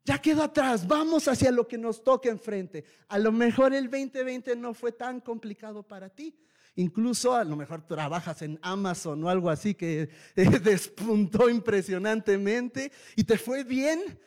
Ya 0.10 0.18
quedó 0.18 0.42
atrás. 0.42 0.88
Vamos 0.88 1.28
hacia 1.28 1.52
lo 1.52 1.68
que 1.68 1.78
nos 1.78 2.04
toca 2.04 2.30
enfrente. 2.30 2.84
A 3.10 3.20
lo 3.20 3.32
mejor 3.32 3.76
el 3.76 3.92
2020 3.92 4.56
no 4.56 4.74
fue 4.74 4.92
tan 4.92 5.22
complicado 5.22 5.84
para 5.84 6.10
ti. 6.10 6.36
Incluso 6.78 7.36
a 7.36 7.44
lo 7.44 7.56
mejor 7.56 7.86
trabajas 7.86 8.42
en 8.42 8.58
Amazon 8.64 9.24
o 9.24 9.30
algo 9.30 9.52
así 9.52 9.76
que 9.76 10.10
despuntó 10.36 11.48
impresionantemente 11.48 12.92
y 13.16 13.24
te 13.24 13.38
fue 13.38 13.64
bien. 13.64 14.20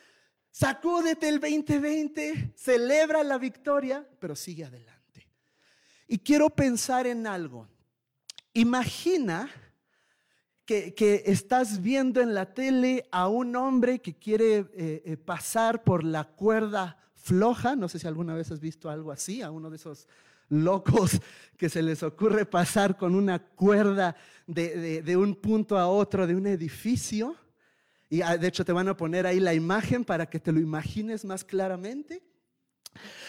Sacúdete 0.51 1.27
el 1.27 1.41
2020, 1.41 2.53
celebra 2.55 3.21
la 3.21 3.37
victoria, 3.37 4.07
pero 4.21 4.37
sigue 4.37 4.63
adelante. 4.63 5.27
Y 6.07 6.17
quiero 6.19 6.49
pensar 6.49 7.07
en 7.07 7.27
algo. 7.27 7.67
Imagina 8.53 9.51
que, 10.65 11.23
estás 11.25 11.81
viendo 11.81 12.21
en 12.21 12.33
la 12.33 12.53
tele 12.53 13.05
a 13.11 13.27
un 13.27 13.55
hombre 13.55 13.99
que 13.99 14.15
quiere 14.15 14.57
eh, 14.73 15.01
eh, 15.05 15.17
pasar 15.17 15.83
por 15.83 16.03
la 16.03 16.23
cuerda 16.23 16.97
floja. 17.15 17.75
No 17.75 17.89
sé 17.89 17.99
si 17.99 18.07
alguna 18.07 18.33
vez 18.33 18.51
has 18.51 18.59
visto 18.59 18.89
algo 18.89 19.11
así, 19.11 19.41
a 19.41 19.51
uno 19.51 19.69
de 19.69 19.75
esos 19.75 20.07
locos 20.49 21.19
que 21.57 21.69
se 21.69 21.81
les 21.81 22.03
ocurre 22.03 22.45
pasar 22.45 22.97
con 22.97 23.15
una 23.15 23.39
cuerda 23.39 24.15
de 24.45 25.17
un 25.17 25.35
punto 25.35 25.77
a 25.77 25.87
otro 25.87 26.27
de 26.27 26.35
un 26.35 26.47
edificio. 26.47 27.35
Y 28.13 28.21
ah, 28.21 28.37
de 28.37 28.47
hecho 28.47 28.63
te 28.63 28.71
van 28.71 28.87
a 28.87 28.95
poner 28.95 29.25
ahí 29.25 29.39
la 29.39 29.55
imagen 29.55 30.05
para 30.05 30.27
que 30.27 30.39
te 30.39 30.51
lo 30.51 30.59
imagines 30.59 31.25
más 31.25 31.43
claramente. 31.43 32.21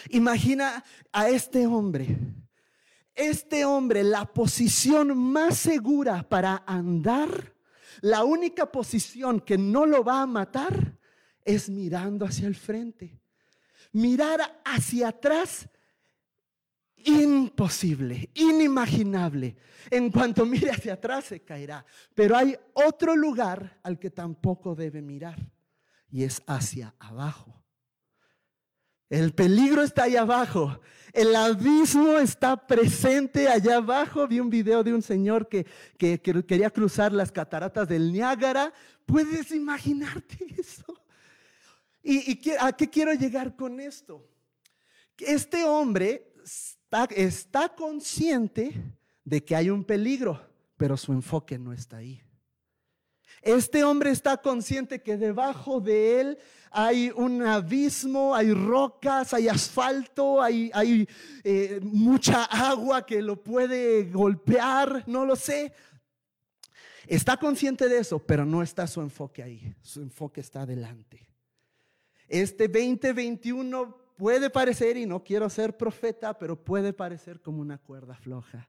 Imagina 0.09 0.83
a 1.11 1.29
este 1.29 1.65
hombre. 1.65 2.19
Este 3.15 3.63
hombre, 3.63 4.03
la 4.03 4.25
posición 4.25 5.17
más 5.17 5.57
segura 5.57 6.27
para 6.27 6.63
andar, 6.67 7.53
la 8.01 8.23
única 8.23 8.71
posición 8.71 9.39
que 9.39 9.57
no 9.57 9.85
lo 9.85 10.03
va 10.03 10.21
a 10.21 10.27
matar 10.27 10.97
es 11.43 11.69
mirando 11.69 12.25
hacia 12.25 12.47
el 12.47 12.55
frente. 12.55 13.19
Mirar 13.93 14.61
hacia 14.65 15.07
atrás 15.07 15.69
imposible, 17.05 18.29
inimaginable. 18.33 19.55
En 19.89 20.11
cuanto 20.11 20.45
mire 20.45 20.71
hacia 20.71 20.93
atrás 20.93 21.25
se 21.25 21.41
caerá. 21.41 21.85
Pero 22.13 22.35
hay 22.35 22.57
otro 22.73 23.15
lugar 23.15 23.79
al 23.83 23.97
que 23.97 24.09
tampoco 24.09 24.75
debe 24.75 25.01
mirar 25.01 25.39
y 26.11 26.23
es 26.23 26.41
hacia 26.47 26.95
abajo. 26.99 27.64
El 29.09 29.33
peligro 29.33 29.83
está 29.83 30.03
allá 30.03 30.21
abajo. 30.21 30.79
El 31.13 31.35
abismo 31.35 32.17
está 32.17 32.67
presente 32.67 33.47
allá 33.47 33.77
abajo. 33.77 34.27
Vi 34.27 34.39
un 34.39 34.49
video 34.49 34.83
de 34.83 34.93
un 34.93 35.01
señor 35.01 35.47
que, 35.47 35.65
quería 35.97 36.69
cruzar 36.69 37.13
las 37.13 37.31
cataratas 37.31 37.87
del 37.87 38.11
Niágara. 38.11 38.73
¿Puedes 39.05 39.51
imaginarte 39.51 40.37
eso? 40.57 41.01
¿Y, 42.03 42.31
y 42.31 42.51
a 42.59 42.71
qué 42.73 42.89
quiero 42.89 43.13
llegar 43.13 43.55
con 43.55 43.79
esto? 43.79 44.27
Este 45.17 45.63
hombre 45.63 46.33
está, 47.15 47.75
consciente 47.75 48.73
de 49.23 49.43
que 49.43 49.55
hay 49.55 49.69
un 49.69 49.83
peligro, 49.83 50.41
pero 50.77 50.97
su 50.97 51.13
enfoque 51.13 51.57
no 51.57 51.73
está 51.73 51.97
ahí. 51.97 52.21
Este 53.45 53.83
hombre 53.83 54.09
está 54.09 54.37
consciente 54.37 55.03
que 55.03 55.17
debajo 55.17 55.79
de 55.79 56.19
él 56.19 56.37
hay 56.71 57.11
un 57.15 57.43
abismo, 57.43 58.33
hay 58.33 58.51
rocas, 58.51 59.35
hay 59.35 59.47
asfalto, 59.47 60.41
hay, 60.41 61.07
eh, 61.43 61.79
mucha 61.83 62.43
agua 62.45 63.05
que 63.05 63.21
lo 63.21 63.41
puede 63.43 64.05
golpear, 64.05 65.03
no 65.05 65.27
lo 65.27 65.35
sé. 65.35 65.71
Está 67.05 67.37
consciente 67.37 67.87
de 67.87 67.99
eso, 67.99 68.17
pero 68.17 68.45
no 68.45 68.63
está 68.63 68.87
su 68.87 68.99
enfoque 68.99 69.43
ahí. 69.43 69.75
Su 69.83 70.01
enfoque 70.01 70.41
está 70.41 70.63
adelante. 70.63 71.29
Este 72.27 72.67
2021 72.67 73.95
puede 74.17 74.49
parecer, 74.49 74.97
y 74.97 75.05
no 75.05 75.23
quiero 75.23 75.47
ser 75.51 75.77
profeta, 75.77 76.35
pero 76.35 76.59
puede 76.59 76.93
parecer 76.93 77.39
como 77.41 77.61
una 77.61 77.77
cuerda 77.77 78.15
floja. 78.15 78.67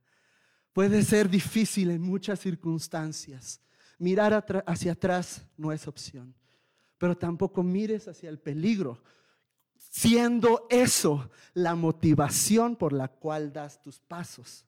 Puede 0.75 1.03
ser 1.03 1.31
difícil 1.31 1.91
en 1.93 2.03
muchas 2.03 2.41
circunstancias. 2.41 3.63
Mirar 3.99 4.45
hacia 4.67 4.93
atrás 4.93 5.47
no 5.57 5.73
es 5.73 5.89
opción, 5.89 6.35
pero 6.99 7.17
tampoco 7.17 7.63
mires 7.63 8.09
hacia 8.09 8.29
el 8.29 8.39
peligro, 8.39 9.03
siendo 9.77 10.67
eso 10.69 11.31
la 11.55 11.75
motivación 11.75 12.77
por 12.77 12.93
la 12.93 13.09
cual 13.09 13.53
das 13.53 13.81
tus 13.81 13.99
pasos. 14.01 14.67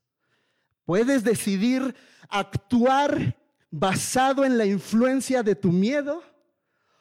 Puedes 0.84 1.22
decidir 1.22 1.94
actuar 2.30 3.36
basado 3.70 4.44
en 4.44 4.56
la 4.56 4.64
influencia 4.64 5.42
de 5.42 5.54
tu 5.54 5.70
miedo 5.70 6.22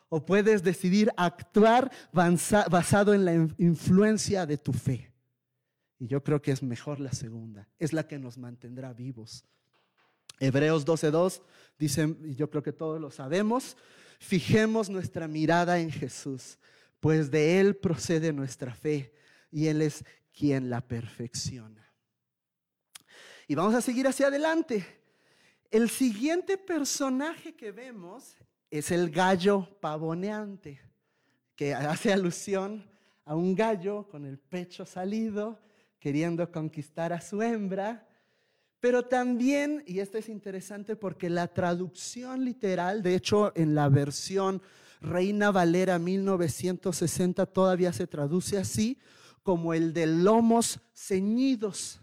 o 0.10 0.26
puedes 0.26 0.64
decidir 0.64 1.12
actuar 1.16 1.92
basado 2.12 3.14
en 3.14 3.26
la 3.26 3.34
influencia 3.58 4.46
de 4.46 4.58
tu 4.58 4.74
fe. 4.74 5.12
Y 6.00 6.08
yo 6.08 6.24
creo 6.24 6.42
que 6.42 6.52
es 6.52 6.62
mejor 6.62 7.00
la 7.00 7.12
segunda, 7.12 7.68
es 7.80 7.94
la 7.94 8.08
que 8.08 8.20
nos 8.20 8.38
mantendrá 8.38 8.94
vivos. 8.94 9.46
Hebreos 10.40 10.86
12.2 10.86 11.42
dice, 11.78 12.16
y 12.26 12.36
yo 12.36 12.50
creo 12.50 12.64
que 12.64 12.74
todos 12.74 13.00
lo 13.00 13.12
sabemos, 13.12 13.78
fijemos 14.20 14.90
nuestra 14.90 15.28
mirada 15.28 15.80
en 15.80 15.92
Jesús, 15.92 16.58
pues 17.00 17.30
de 17.32 17.60
Él 17.60 17.76
procede 17.76 18.34
nuestra 18.34 18.74
fe 18.74 19.14
y 19.52 19.68
Él 19.68 19.82
es 19.82 20.04
quien 20.34 20.70
la 20.70 20.82
perfecciona. 20.82 21.92
Y 23.48 23.56
vamos 23.56 23.76
a 23.76 23.82
seguir 23.82 24.08
hacia 24.08 24.28
adelante. 24.28 24.86
El 25.72 25.90
siguiente 25.90 26.58
personaje 26.58 27.56
que 27.56 27.72
vemos 27.72 28.36
es 28.70 28.92
el 28.92 29.10
gallo 29.10 29.68
pavoneante, 29.80 30.82
que 31.56 31.74
hace 31.74 32.12
alusión 32.12 32.90
a 33.26 33.36
un 33.36 33.56
gallo 33.56 34.08
con 34.10 34.26
el 34.26 34.38
pecho 34.38 34.86
salido, 34.86 35.60
queriendo 36.00 36.50
conquistar 36.52 37.12
a 37.14 37.22
su 37.22 37.42
hembra. 37.42 38.07
Pero 38.88 39.04
también, 39.04 39.84
y 39.86 40.00
esto 40.00 40.18
es 40.18 40.30
interesante 40.30 40.96
porque 40.96 41.30
la 41.30 41.50
traducción 41.50 42.46
literal, 42.46 43.04
de 43.04 43.16
hecho 43.16 43.52
en 43.54 43.76
la 43.76 43.90
versión 43.90 44.62
Reina 45.02 45.52
Valera 45.52 46.00
1960 46.00 47.48
todavía 47.48 47.92
se 47.92 48.08
traduce 48.08 48.58
así, 48.58 48.98
como 49.44 49.74
el 49.74 49.92
de 49.92 50.08
lomos 50.08 50.80
ceñidos. 50.94 52.00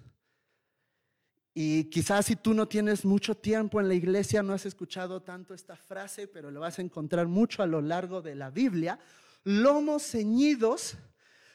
Y 1.54 1.84
quizás 1.84 2.26
si 2.26 2.36
tú 2.36 2.52
no 2.52 2.68
tienes 2.68 3.06
mucho 3.06 3.34
tiempo 3.34 3.80
en 3.80 3.88
la 3.88 3.94
iglesia, 3.94 4.42
no 4.42 4.52
has 4.52 4.66
escuchado 4.66 5.22
tanto 5.22 5.54
esta 5.54 5.76
frase, 5.76 6.28
pero 6.28 6.50
lo 6.50 6.60
vas 6.60 6.78
a 6.78 6.82
encontrar 6.82 7.28
mucho 7.28 7.62
a 7.62 7.66
lo 7.66 7.80
largo 7.80 8.20
de 8.20 8.34
la 8.34 8.50
Biblia. 8.50 8.98
Lomos 9.42 10.02
ceñidos 10.02 10.98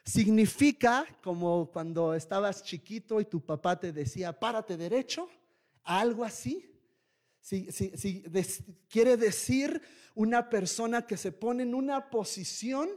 significa 0.10 1.06
como 1.22 1.70
cuando 1.72 2.14
estabas 2.14 2.64
chiquito 2.64 3.22
y 3.22 3.26
tu 3.26 3.42
papá 3.42 3.80
te 3.80 3.92
decía, 3.92 4.38
párate 4.38 4.76
derecho, 4.76 5.30
algo 5.84 6.24
así. 6.24 6.66
quiere 8.90 9.18
decir 9.18 9.82
una 10.16 10.50
persona 10.50 11.06
que 11.06 11.16
se 11.16 11.32
pone 11.32 11.64
en 11.64 11.74
una 11.74 12.10
posición 12.10 12.90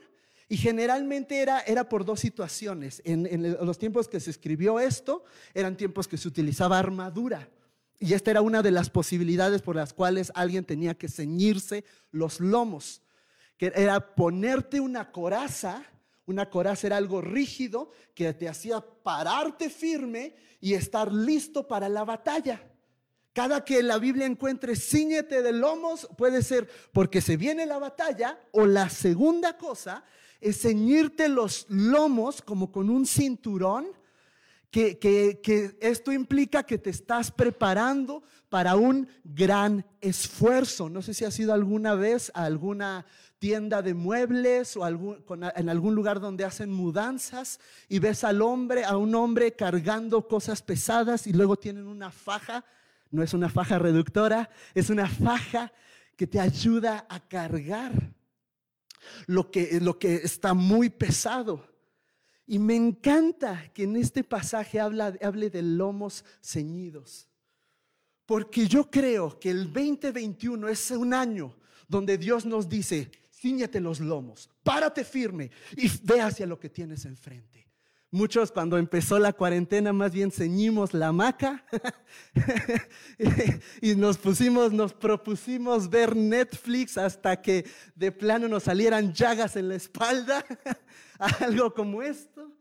y 0.49 0.57
generalmente 0.57 1.41
era, 1.41 1.61
era 1.61 1.89
por 1.89 2.05
dos 2.05 2.21
situaciones. 2.21 3.01
En, 3.05 3.57
los 3.65 3.79
tiempos 3.79 4.09
que 4.09 4.21
se 4.21 4.31
escribió 4.31 4.81
esto, 4.81 5.25
eran 5.55 5.77
tiempos 5.77 6.09
que 6.09 6.19
se 6.19 6.29
utilizaba 6.29 6.79
armadura. 6.79 7.49
Y 7.99 8.15
esta 8.15 8.33
era 8.33 8.43
una 8.43 8.63
de 8.63 8.71
las 8.71 8.91
posibilidades 8.91 9.63
por 9.63 9.77
las 9.77 9.93
cuales 9.93 10.33
alguien 10.35 10.65
tenía 10.65 10.95
que 10.95 11.09
ceñirse 11.09 11.85
los 12.11 12.41
lomos, 12.41 13.01
que 13.57 13.73
era 13.75 14.15
ponerte 14.15 14.81
una 14.81 15.13
coraza. 15.13 15.87
Una 16.27 16.49
coraza 16.49 16.87
era 16.87 16.97
algo 16.97 17.21
rígido 17.21 17.91
que 18.15 18.33
te 18.33 18.49
hacía 18.49 18.81
pararte 18.81 19.71
firme 19.71 20.35
y 20.61 20.75
estar 20.75 21.13
listo 21.13 21.67
para 21.67 21.89
la 21.89 22.05
batalla. 22.05 22.69
Cada 23.33 23.65
que 23.65 23.83
la 23.83 23.99
Biblia 23.99 24.27
encuentre 24.27 24.77
ciñete 24.77 25.43
de 25.43 25.53
lomos, 25.53 26.07
puede 26.17 26.43
ser 26.43 26.69
porque 26.93 27.21
se 27.21 27.37
viene 27.37 27.67
la 27.67 27.79
batalla 27.79 28.39
o 28.53 28.67
la 28.67 28.91
segunda 28.91 29.57
cosa 29.57 30.05
es 30.41 30.61
ceñirte 30.61 31.29
los 31.29 31.67
lomos 31.69 32.43
como 32.43 32.71
con 32.71 32.91
un 32.91 33.07
cinturón, 33.07 33.87
que, 34.71 34.99
que, 34.99 35.77
esto 35.81 36.13
implica 36.13 36.63
que 36.63 36.79
te 36.79 36.89
estás 36.89 37.31
preparando 37.31 38.23
para 38.49 38.75
un 38.75 39.07
gran 39.23 39.85
esfuerzo. 40.01 40.89
No 40.89 41.03
sé 41.03 41.13
si 41.13 41.27
has 41.27 41.39
ido 41.39 41.53
alguna 41.53 41.95
vez 41.95 42.33
a 42.35 42.45
alguna 42.45 43.05
tienda 43.43 43.83
de 43.83 43.93
muebles 43.93 44.77
o 44.77 44.87
en 44.87 45.69
algún 45.69 45.97
lugar 45.97 46.21
donde 46.21 46.45
hacen 46.45 46.71
mudanzas 46.71 47.59
y 47.89 47.99
ves 47.99 48.23
al 48.23 48.41
hombre, 48.41 48.85
a 48.85 48.97
un 48.97 49.17
hombre 49.17 49.57
cargando 49.57 50.29
cosas 50.29 50.63
pesadas 50.63 51.27
y 51.27 51.33
luego 51.33 51.57
tienen 51.57 51.89
una 51.89 52.13
faja, 52.13 52.65
no 53.11 53.21
es 53.21 53.35
una 53.35 53.49
faja 53.49 53.81
reductora, 53.81 54.49
es 54.77 54.91
una 54.91 55.09
faja 55.09 55.73
que 56.17 56.29
te 56.29 56.39
ayuda 56.39 57.05
a 57.09 57.19
cargar. 57.19 58.15
lo 59.27 59.51
que, 59.51 59.81
lo 59.81 59.99
que 59.99 60.15
está 60.15 60.55
muy 60.55 60.89
pesado. 60.89 61.67
Y 62.47 62.61
me 62.61 62.77
encanta 62.77 63.73
que 63.75 63.83
en 63.83 63.97
este 63.97 64.23
pasaje 64.23 64.79
habla, 64.79 65.15
hable 65.21 65.51
de 65.51 65.63
lomos 65.63 66.25
ceñidos. 66.41 67.27
Porque 68.25 68.69
yo 68.69 68.89
creo 68.89 69.37
que 69.41 69.51
el 69.51 69.65
2021 69.65 70.69
es 70.69 70.93
un 70.93 71.13
año 71.13 71.57
donde 71.89 72.17
Dios 72.17 72.47
nos 72.47 72.69
dice, 72.69 73.11
ciñete 73.43 73.81
los 73.81 73.99
lomos, 73.99 74.49
párate 74.63 75.03
firme 75.03 75.51
y 75.77 75.91
ve 76.05 76.21
hacia 76.21 76.47
lo 76.47 76.61
que 76.61 76.69
tienes 76.69 77.05
enfrente. 77.05 77.67
Muchos 78.13 78.53
cuando 78.53 78.77
empezó 78.77 79.19
la 79.19 79.33
cuarentena 79.33 79.93
más 79.93 80.13
bien 80.13 80.31
ceñimos 80.31 80.93
la 80.93 81.09
hamaca 81.09 81.65
y 83.81 83.97
nos 83.97 84.19
pusimos, 84.19 84.73
nos 84.73 84.93
propusimos 84.93 85.89
ver 85.89 86.15
Netflix 86.15 86.99
hasta 86.99 87.41
que 87.41 87.69
de 87.97 88.13
plano 88.13 88.49
nos 88.49 88.65
salieran 88.65 89.13
llagas 89.13 89.57
en 89.57 89.71
la 89.71 89.77
espalda, 89.77 90.45
algo 91.41 91.75
como 91.75 92.03
esto. 92.03 92.53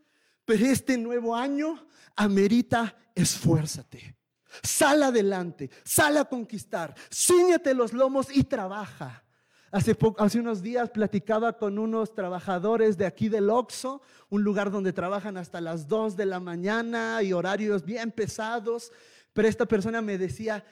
Pero 0.46 0.66
este 0.66 0.98
nuevo 0.98 1.36
año 1.36 1.86
amerita 2.16 2.96
esfuérzate. 3.14 4.16
Sal 4.64 5.04
adelante, 5.04 5.70
sal 5.84 6.18
a 6.18 6.26
conquistar, 6.26 6.96
ciñete 7.12 7.74
los 7.74 7.94
lomos 7.94 8.28
y 8.34 8.46
trabaja. 8.46 9.24
Hace, 9.72 9.98
hace, 10.18 10.40
unos 10.40 10.62
días 10.62 10.90
platicaba 10.90 11.58
con 11.58 11.80
unos 11.80 12.14
trabajadores 12.14 12.98
de 12.98 13.06
aquí 13.06 13.30
del 13.30 13.50
Oxo, 13.50 14.02
un 14.30 14.44
lugar 14.44 14.70
donde 14.70 14.92
trabajan 14.92 15.38
hasta 15.38 15.62
las 15.62 15.88
2 15.88 16.18
de 16.18 16.26
la 16.26 16.42
mañana 16.42 17.24
y 17.24 17.32
horarios 17.32 17.86
bien 17.86 18.12
pesados, 18.12 18.92
pero 19.32 19.48
esta 19.48 19.66
persona 19.66 20.02
me 20.02 20.18
decía, 20.18 20.66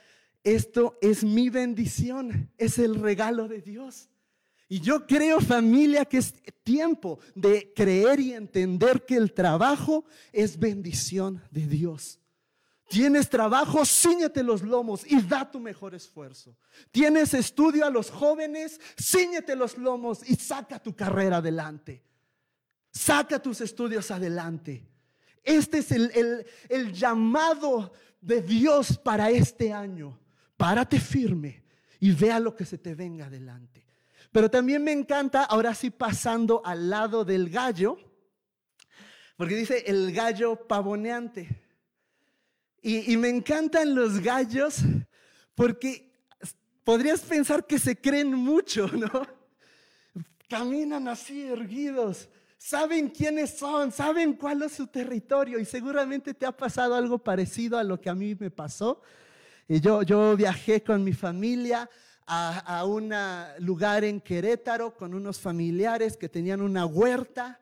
esto 0.44 0.98
es 1.02 1.24
mi 1.24 1.50
bendición, 1.50 2.52
es 2.58 2.78
el 2.78 2.96
regalo 2.96 3.48
de 3.48 3.62
Dios. 3.62 4.10
Y 4.68 4.82
yo 4.82 5.08
creo 5.08 5.40
familia 5.40 6.04
que 6.04 6.18
es 6.18 6.34
tiempo 6.64 7.20
de 7.36 7.72
creer 7.74 8.20
y 8.20 8.34
entender 8.34 9.06
que 9.06 9.16
el 9.16 9.34
trabajo 9.34 10.04
es 10.34 10.60
bendición 10.60 11.42
de 11.52 11.68
Dios. 11.68 12.19
Tienes 12.90 13.30
trabajo, 13.30 13.86
ciñete 13.86 14.42
los 14.42 14.64
lomos 14.64 15.06
y 15.06 15.22
da 15.22 15.50
tu 15.50 15.60
mejor 15.60 15.94
esfuerzo. 15.94 16.58
Tienes 16.92 17.36
estudio 17.36 17.86
a 17.86 17.92
los 17.92 18.10
jóvenes, 18.10 18.82
ciñete 19.00 19.56
los 19.56 19.78
lomos 19.78 20.28
y 20.28 20.36
saca 20.36 20.80
tu 20.80 20.96
carrera 20.96 21.38
adelante. 21.38 22.04
Saca 22.92 23.40
tus 23.40 23.62
estudios 23.62 24.10
adelante. 24.10 24.90
Este 25.44 25.78
es 25.78 25.92
el, 25.92 26.46
el 26.68 26.92
llamado 26.92 27.94
de 28.20 28.42
Dios 28.42 28.98
para 28.98 29.30
este 29.30 29.72
año. 29.72 30.20
Párate 30.58 31.00
firme 31.00 31.64
y 32.00 32.12
vea 32.12 32.40
lo 32.40 32.56
que 32.56 32.66
se 32.66 32.80
te 32.80 32.96
venga 32.96 33.28
adelante. 33.28 33.86
Pero 34.32 34.50
también 34.50 34.84
me 34.84 34.92
encanta, 34.92 35.44
ahora 35.44 35.76
sí 35.76 35.92
pasando 35.92 36.64
al 36.66 36.90
lado 36.90 37.24
del 37.24 37.52
gallo, 37.52 37.98
porque 39.38 39.56
dice 39.56 39.84
el 39.86 40.12
gallo 40.12 40.68
pavoneante. 40.68 41.69
Y, 42.82 43.18
me 43.18 43.30
encantan 43.30 43.94
los 43.94 44.20
gallos 44.20 44.78
porque 45.54 46.14
podrías 46.84 47.22
pensar 47.22 47.66
que 47.66 47.78
se 47.78 48.00
creen 48.00 48.34
mucho, 48.34 48.88
¿no? 48.88 49.28
Caminan 50.48 51.08
así 51.08 51.44
erguidos, 51.44 52.30
saben 52.58 53.10
quiénes 53.10 53.58
son, 53.58 53.92
saben 53.92 54.34
cuál 54.34 54.64
es 54.64 54.74
su 54.74 54.88
territorio 54.88 55.60
y 55.60 55.66
seguramente 55.66 56.34
te 56.34 56.46
ha 56.46 56.56
pasado 56.56 56.96
algo 56.96 57.20
parecido 57.20 57.78
a 57.78 57.84
lo 57.84 58.00
que 58.00 58.10
a 58.10 58.16
mí 58.16 58.36
me 58.36 58.50
pasó. 58.50 59.02
Y 59.68 59.82
yo, 59.82 60.02
yo 60.02 60.36
viajé 60.36 60.82
con 60.82 61.04
mi 61.04 61.14
familia 61.14 61.90
a, 62.26 62.80
a 62.80 62.86
un 62.86 63.14
lugar 63.60 64.04
en 64.04 64.22
Querétaro 64.22 64.96
con 64.96 65.14
unos 65.14 65.40
familiares 65.40 66.18
que 66.18 66.30
tenían 66.30 66.62
una 66.62 66.86
huerta 66.86 67.60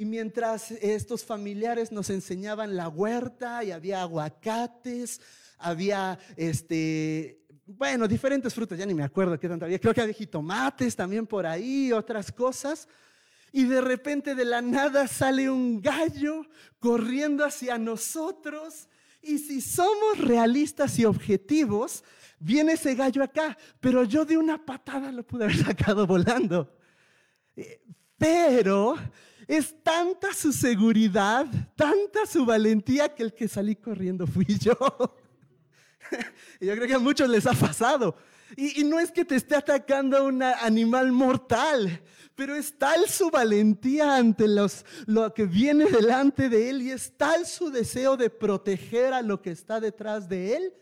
y 0.00 0.06
mientras 0.06 0.70
estos 0.70 1.26
familiares 1.26 1.92
nos 1.92 2.08
enseñaban 2.08 2.74
la 2.74 2.88
huerta 2.88 3.62
y 3.62 3.70
había 3.70 4.00
aguacates, 4.00 5.20
había 5.58 6.18
este, 6.38 7.44
bueno, 7.66 8.08
diferentes 8.08 8.54
frutas, 8.54 8.78
ya 8.78 8.86
ni 8.86 8.94
me 8.94 9.02
acuerdo 9.02 9.38
qué 9.38 9.46
tanto 9.46 9.66
había. 9.66 9.78
Creo 9.78 9.92
que 9.92 10.00
había 10.00 10.14
jitomates 10.14 10.96
también 10.96 11.26
por 11.26 11.44
ahí, 11.44 11.92
otras 11.92 12.32
cosas. 12.32 12.88
Y 13.52 13.64
de 13.64 13.82
repente 13.82 14.34
de 14.34 14.46
la 14.46 14.62
nada 14.62 15.06
sale 15.06 15.50
un 15.50 15.82
gallo 15.82 16.46
corriendo 16.78 17.44
hacia 17.44 17.76
nosotros. 17.76 18.88
Y 19.20 19.36
si 19.36 19.60
somos 19.60 20.16
realistas 20.16 20.98
y 20.98 21.04
objetivos, 21.04 22.04
viene 22.38 22.72
ese 22.72 22.94
gallo 22.94 23.22
acá. 23.22 23.54
Pero 23.80 24.04
yo 24.04 24.24
de 24.24 24.38
una 24.38 24.64
patada 24.64 25.12
lo 25.12 25.26
pude 25.26 25.44
haber 25.44 25.58
sacado 25.62 26.06
volando. 26.06 26.74
Eh, 27.54 27.82
pero 28.16 28.96
es 29.50 29.74
tanta 29.82 30.32
su 30.32 30.52
seguridad, 30.52 31.44
tanta 31.74 32.24
su 32.24 32.46
valentía 32.46 33.12
que 33.12 33.24
el 33.24 33.34
que 33.34 33.48
salí 33.48 33.74
corriendo 33.74 34.24
fui 34.24 34.46
yo. 34.46 34.76
y 36.60 36.66
yo 36.66 36.74
creo 36.76 36.86
que 36.86 36.94
a 36.94 37.00
muchos 37.00 37.28
les 37.28 37.48
ha 37.48 37.52
pasado. 37.52 38.14
Y, 38.56 38.84
no 38.84 39.00
es 39.00 39.10
que 39.10 39.24
te 39.24 39.34
esté 39.34 39.56
atacando 39.56 40.24
un 40.24 40.40
animal 40.40 41.10
mortal, 41.10 42.00
pero 42.36 42.54
es 42.54 42.78
tal 42.78 43.08
su 43.08 43.28
valentía 43.28 44.16
ante 44.16 44.46
los, 44.46 44.84
lo 45.06 45.34
que 45.34 45.46
viene 45.46 45.86
delante 45.86 46.48
de 46.48 46.70
él 46.70 46.82
y 46.82 46.92
es 46.92 47.16
tal 47.16 47.44
su 47.44 47.70
deseo 47.70 48.16
de 48.16 48.30
proteger 48.30 49.12
a 49.12 49.22
lo 49.22 49.42
que 49.42 49.50
está 49.50 49.80
detrás 49.80 50.28
de 50.28 50.56
él 50.56 50.74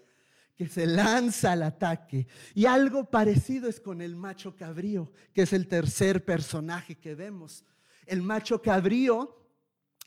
que 0.57 0.69
se 0.69 0.87
lanza 0.87 1.53
al 1.53 1.63
ataque. 1.63 2.27
Y 2.55 2.67
algo 2.67 3.09
parecido 3.09 3.67
es 3.67 3.81
con 3.81 4.03
el 4.03 4.15
macho 4.15 4.55
cabrío, 4.57 5.11
que 5.33 5.43
es 5.43 5.55
el 5.55 5.69
tercer 5.69 6.23
personaje 6.23 6.97
que 6.97 7.15
vemos. 7.15 7.65
El 8.09 8.23
macho 8.23 8.61
cabrío, 8.63 9.37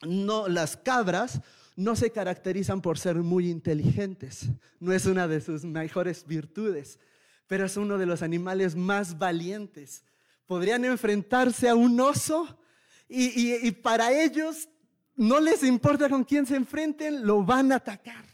no, 0.01 0.47
las 0.47 0.75
cabras 0.75 1.41
no 1.75 1.95
se 1.95 2.11
caracterizan 2.11 2.81
por 2.81 2.97
ser 2.97 3.15
muy 3.17 3.49
inteligentes, 3.49 4.49
no 4.79 4.91
es 4.91 5.05
una 5.05 5.27
de 5.27 5.41
sus 5.41 5.63
mejores 5.63 6.25
virtudes, 6.25 6.99
pero 7.47 7.65
es 7.65 7.77
uno 7.77 7.97
de 7.97 8.05
los 8.05 8.21
animales 8.21 8.75
más 8.75 9.17
valientes. 9.17 10.03
Podrían 10.45 10.83
enfrentarse 10.85 11.69
a 11.69 11.75
un 11.75 11.99
oso 11.99 12.59
y, 13.07 13.67
y 13.67 13.71
para 13.71 14.11
ellos 14.11 14.69
no 15.15 15.39
les 15.39 15.63
importa 15.63 16.09
con 16.09 16.23
quién 16.23 16.45
se 16.45 16.55
enfrenten, 16.55 17.25
lo 17.25 17.43
van 17.43 17.71
a 17.71 17.75
atacar. 17.75 18.25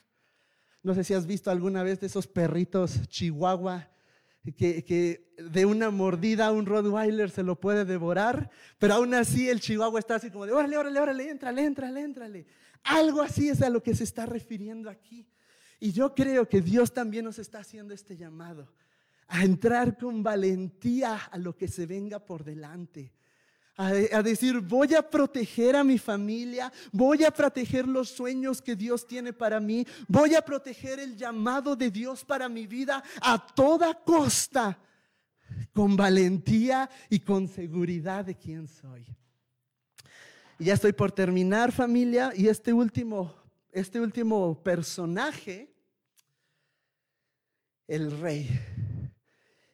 No 0.84 0.94
sé 0.94 1.04
si 1.04 1.14
has 1.14 1.26
visto 1.26 1.52
alguna 1.52 1.84
vez 1.84 2.00
de 2.00 2.08
esos 2.08 2.28
perritos 2.28 3.08
chihuahua 3.10 3.90
que, 4.54 5.34
de 5.38 5.66
una 5.66 5.90
mordida 5.90 6.52
un 6.52 6.66
Rottweiler 6.66 7.30
se 7.30 7.44
lo 7.44 7.60
puede 7.60 7.86
devorar, 7.86 8.50
pero 8.80 8.96
aún 8.96 9.14
así 9.14 9.50
el 9.50 9.60
Chihuahua 9.60 10.00
está 10.00 10.16
así 10.16 10.32
como 10.32 10.46
de, 10.46 10.54
órale, 10.54 10.78
órale, 10.78 11.00
órale, 11.00 11.30
éntrale, 11.30 11.64
éntrale, 11.64 12.02
éntrale. 12.02 12.46
Algo 12.84 13.22
así 13.22 13.50
es 13.50 13.62
a 13.62 13.70
lo 13.70 13.84
que 13.84 13.96
se 13.96 14.04
está 14.04 14.26
refiriendo 14.26 14.90
aquí. 14.90 15.28
Y 15.80 15.92
yo 15.92 16.16
creo 16.16 16.48
que 16.48 16.62
Dios 16.62 16.94
también 16.94 17.26
nos 17.26 17.40
está 17.40 17.60
haciendo 17.60 17.94
este 17.94 18.18
llamado 18.18 18.74
a 19.28 19.44
entrar 19.44 19.98
con 19.98 20.24
valentía 20.24 21.16
a 21.16 21.38
lo 21.38 21.56
que 21.56 21.68
se 21.68 21.86
venga 21.86 22.20
por 22.20 22.44
delante 22.44 23.12
a, 23.78 24.24
decir, 24.24 24.60
voy 24.60 24.96
a 24.96 25.08
proteger 25.08 25.76
a 25.76 25.84
mi 25.84 26.00
familia, 26.00 26.74
voy 26.92 27.24
a 27.24 27.30
proteger 27.30 27.88
los 27.88 28.10
sueños 28.10 28.60
que 28.60 28.76
Dios 28.76 29.06
tiene 29.06 29.32
para 29.32 29.60
mí, 29.60 29.86
voy 30.08 30.34
a 30.34 30.42
proteger 30.42 31.00
el 31.00 31.16
llamado 31.16 31.76
de 31.76 31.92
Dios 31.92 32.26
para 32.26 32.50
mi 32.50 32.66
vida 32.66 33.04
a 33.22 33.46
toda 33.46 33.94
costa, 33.94 34.80
con 35.74 35.96
valentía 35.96 36.90
y 37.08 37.20
con 37.20 37.48
seguridad 37.48 38.26
de 38.26 38.36
quién 38.36 38.68
soy. 38.68 39.06
Y 40.58 40.66
ya 40.66 40.74
estoy 40.74 40.94
por 40.94 41.12
terminar 41.12 41.72
familia 41.72 42.34
y 42.36 42.48
este 42.48 42.74
último, 42.74 43.36
este 43.72 44.02
último 44.02 44.60
personaje, 44.64 45.72
el 47.88 48.20
rey, 48.20 48.50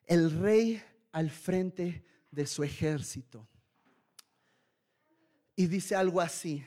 el 0.08 0.30
rey 0.42 0.84
al 1.14 1.30
frente 1.30 2.04
de 2.30 2.46
su 2.46 2.64
ejército 2.64 3.48
y 5.56 5.68
dice 5.68 5.96
algo 5.96 6.22
así. 6.22 6.66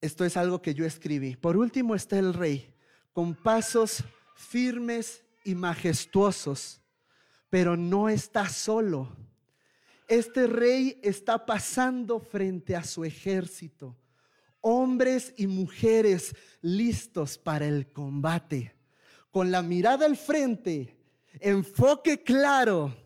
Esto 0.00 0.24
es 0.24 0.36
algo 0.36 0.60
que 0.60 0.74
yo 0.74 0.84
escribí. 0.84 1.36
Por 1.36 1.56
último 1.56 1.94
está 1.94 2.18
el 2.18 2.34
rey, 2.34 2.72
con 3.12 3.34
pasos 3.34 4.04
firmes 4.34 5.22
y 5.44 5.54
majestuosos, 5.54 6.80
pero 7.48 7.76
no 7.76 8.08
está 8.08 8.48
solo. 8.48 9.16
Este 10.08 10.46
rey 10.46 11.00
está 11.02 11.46
pasando 11.46 12.20
frente 12.20 12.76
a 12.76 12.84
su 12.84 13.04
ejército, 13.04 13.96
hombres 14.60 15.32
y 15.36 15.46
mujeres 15.46 16.34
listos 16.60 17.38
para 17.38 17.66
el 17.66 17.90
combate, 17.90 18.74
con 19.30 19.50
la 19.50 19.62
mirada 19.62 20.04
al 20.04 20.16
frente, 20.16 20.96
enfoque 21.40 22.22
claro 22.22 23.03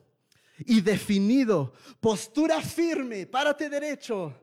y 0.66 0.80
definido. 0.80 1.72
Postura 2.00 2.60
firme, 2.60 3.26
párate 3.26 3.68
derecho. 3.68 4.34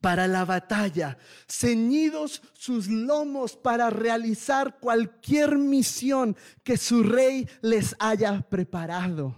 para 0.00 0.26
la 0.26 0.44
batalla, 0.44 1.18
ceñidos 1.48 2.42
sus 2.52 2.88
lomos 2.88 3.56
para 3.56 3.90
realizar 3.90 4.78
cualquier 4.78 5.58
misión 5.58 6.36
que 6.62 6.76
su 6.76 7.02
rey 7.02 7.48
les 7.62 7.96
haya 7.98 8.40
preparado. 8.48 9.34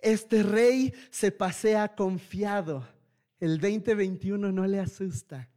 Este 0.00 0.42
rey 0.42 0.92
se 1.10 1.30
pasea 1.30 1.94
confiado. 1.94 2.86
El 3.38 3.60
2021 3.60 4.50
no 4.50 4.66
le 4.66 4.80
asusta. 4.80 5.49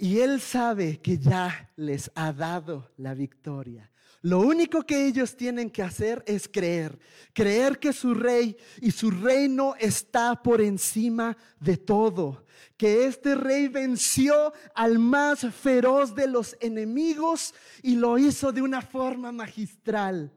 Y 0.00 0.20
él 0.20 0.40
sabe 0.40 0.98
que 0.98 1.18
ya 1.18 1.70
les 1.76 2.10
ha 2.14 2.32
dado 2.32 2.90
la 2.96 3.12
victoria. 3.12 3.90
Lo 4.22 4.40
único 4.40 4.82
que 4.82 5.06
ellos 5.06 5.36
tienen 5.36 5.68
que 5.68 5.82
hacer 5.82 6.24
es 6.26 6.48
creer, 6.48 6.98
creer 7.34 7.78
que 7.78 7.92
su 7.92 8.14
rey 8.14 8.56
y 8.80 8.92
su 8.92 9.10
reino 9.10 9.74
está 9.78 10.42
por 10.42 10.62
encima 10.62 11.36
de 11.58 11.76
todo, 11.76 12.46
que 12.78 13.04
este 13.04 13.34
rey 13.34 13.68
venció 13.68 14.54
al 14.74 14.98
más 14.98 15.40
feroz 15.54 16.14
de 16.14 16.28
los 16.28 16.56
enemigos 16.60 17.54
y 17.82 17.96
lo 17.96 18.16
hizo 18.16 18.52
de 18.52 18.62
una 18.62 18.80
forma 18.80 19.32
magistral 19.32 20.32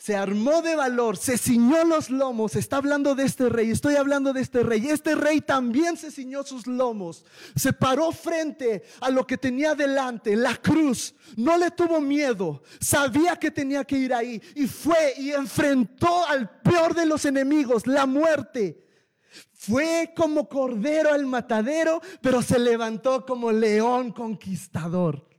se 0.00 0.16
armó 0.16 0.62
de 0.62 0.76
valor, 0.76 1.18
se 1.18 1.36
ciñó 1.36 1.84
los 1.84 2.08
lomos. 2.08 2.56
Está 2.56 2.78
hablando 2.78 3.14
de 3.14 3.24
este 3.24 3.50
rey, 3.50 3.70
estoy 3.70 3.96
hablando 3.96 4.32
de 4.32 4.40
este 4.40 4.62
rey. 4.62 4.88
Este 4.88 5.14
rey 5.14 5.42
también 5.42 5.98
se 5.98 6.10
ciñó 6.10 6.42
sus 6.42 6.66
lomos, 6.66 7.26
se 7.54 7.74
paró 7.74 8.10
frente 8.10 8.82
a 9.02 9.10
lo 9.10 9.26
que 9.26 9.36
tenía 9.36 9.74
delante, 9.74 10.36
la 10.36 10.56
cruz. 10.56 11.14
No 11.36 11.58
le 11.58 11.70
tuvo 11.70 12.00
miedo, 12.00 12.62
sabía 12.80 13.36
que 13.36 13.50
tenía 13.50 13.84
que 13.84 13.98
ir 13.98 14.14
ahí 14.14 14.40
y 14.54 14.66
fue 14.66 15.12
y 15.18 15.32
enfrentó 15.32 16.26
al 16.26 16.48
peor 16.62 16.94
de 16.94 17.04
los 17.04 17.26
enemigos, 17.26 17.86
la 17.86 18.06
muerte. 18.06 18.82
Fue 19.52 20.14
como 20.16 20.48
cordero 20.48 21.12
al 21.12 21.26
matadero, 21.26 22.00
pero 22.22 22.40
se 22.40 22.58
levantó 22.58 23.26
como 23.26 23.52
león 23.52 24.12
conquistador. 24.12 25.29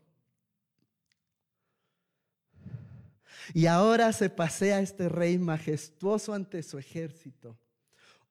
Y 3.54 3.66
ahora 3.66 4.14
se 4.14 4.30
pasea 4.30 4.80
este 4.80 5.10
rey 5.10 5.38
majestuoso 5.38 6.34
ante 6.34 6.64
su 6.64 6.78
ejército. 6.78 7.58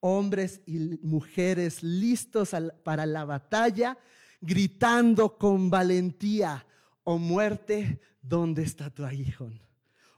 Hombres 0.00 0.60
y 0.66 0.98
mujeres 1.02 1.82
listos 1.82 2.50
para 2.82 3.04
la 3.06 3.24
batalla, 3.24 3.98
gritando 4.40 5.36
con 5.36 5.68
valentía, 5.68 6.66
oh 7.04 7.18
muerte, 7.18 8.00
¿dónde 8.22 8.62
está 8.62 8.88
tu 8.90 9.04
aguijón? 9.04 9.60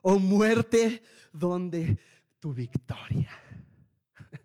Oh 0.03 0.19
muerte, 0.19 1.03
¿dónde 1.33 1.99
tu 2.39 2.53
victoria? 2.53 3.31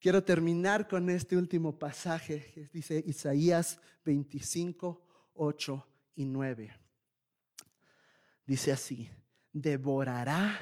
Quiero 0.00 0.24
terminar 0.24 0.88
con 0.88 1.08
este 1.10 1.36
último 1.36 1.78
pasaje 1.78 2.68
dice 2.72 3.02
Isaías 3.06 3.78
25, 4.04 5.32
8 5.34 5.86
y 6.16 6.24
9. 6.24 6.89
Dice 8.50 8.72
así, 8.72 9.08
devorará 9.52 10.58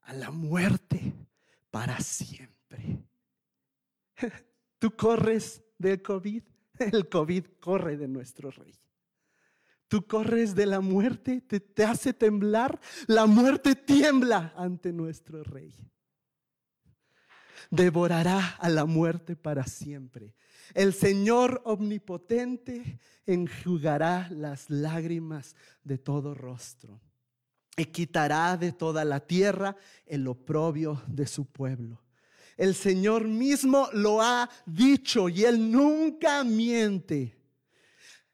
a 0.00 0.12
la 0.14 0.32
muerte 0.32 1.14
para 1.70 2.00
siempre. 2.00 3.04
Tú 4.80 4.96
corres 4.96 5.62
del 5.78 6.02
COVID, 6.02 6.42
el 6.80 7.08
COVID 7.08 7.44
corre 7.60 7.96
de 7.96 8.08
nuestro 8.08 8.50
rey. 8.50 8.74
Tú 9.86 10.04
corres 10.08 10.56
de 10.56 10.66
la 10.66 10.80
muerte, 10.80 11.40
te, 11.40 11.60
te 11.60 11.84
hace 11.84 12.12
temblar, 12.12 12.80
la 13.06 13.26
muerte 13.26 13.76
tiembla 13.76 14.52
ante 14.56 14.92
nuestro 14.92 15.44
rey 15.44 15.72
devorará 17.70 18.56
a 18.58 18.68
la 18.68 18.84
muerte 18.84 19.36
para 19.36 19.64
siempre. 19.66 20.34
El 20.74 20.92
Señor 20.92 21.62
omnipotente 21.64 22.98
enjugará 23.26 24.28
las 24.30 24.70
lágrimas 24.70 25.54
de 25.82 25.98
todo 25.98 26.34
rostro 26.34 27.00
y 27.76 27.86
quitará 27.86 28.56
de 28.56 28.72
toda 28.72 29.04
la 29.04 29.20
tierra 29.20 29.76
el 30.06 30.26
oprobio 30.26 31.02
de 31.06 31.26
su 31.26 31.46
pueblo. 31.46 32.00
El 32.56 32.74
Señor 32.74 33.26
mismo 33.26 33.88
lo 33.92 34.22
ha 34.22 34.48
dicho 34.64 35.28
y 35.28 35.44
Él 35.44 35.70
nunca 35.70 36.44
miente. 36.44 37.36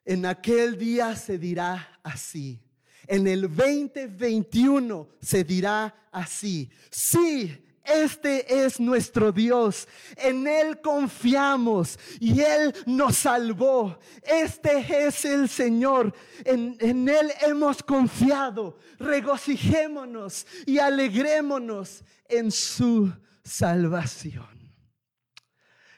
En 0.04 0.26
aquel 0.26 0.76
día 0.76 1.16
se 1.16 1.38
dirá 1.38 2.00
así. 2.02 2.60
En 3.06 3.26
el 3.26 3.42
2021 3.42 5.08
se 5.20 5.42
dirá 5.44 6.08
así. 6.12 6.70
Sí, 6.90 7.69
este 7.84 8.64
es 8.64 8.78
nuestro 8.78 9.32
Dios. 9.32 9.88
En 10.16 10.46
Él 10.46 10.80
confiamos 10.80 11.98
y 12.20 12.40
Él 12.40 12.74
nos 12.86 13.16
salvó. 13.16 13.98
Este 14.22 15.06
es 15.06 15.24
el 15.24 15.48
Señor. 15.48 16.14
En, 16.44 16.76
Él 16.80 17.32
hemos 17.42 17.82
confiado. 17.82 18.78
Regocijémonos 18.98 20.46
y 20.66 20.78
alegrémonos 20.78 22.04
en 22.28 22.50
su 22.50 23.12
salvación. 23.42 24.46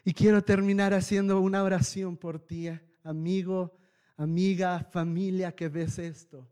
Y 0.04 0.14
quiero 0.14 0.42
terminar 0.42 0.94
haciendo 0.94 1.40
una 1.40 1.62
oración 1.62 2.16
por 2.16 2.40
ti, 2.40 2.68
amigo, 3.04 3.78
amiga, 4.16 4.86
familia 4.90 5.54
que 5.54 5.68
ves 5.68 5.98
esto. 5.98 6.48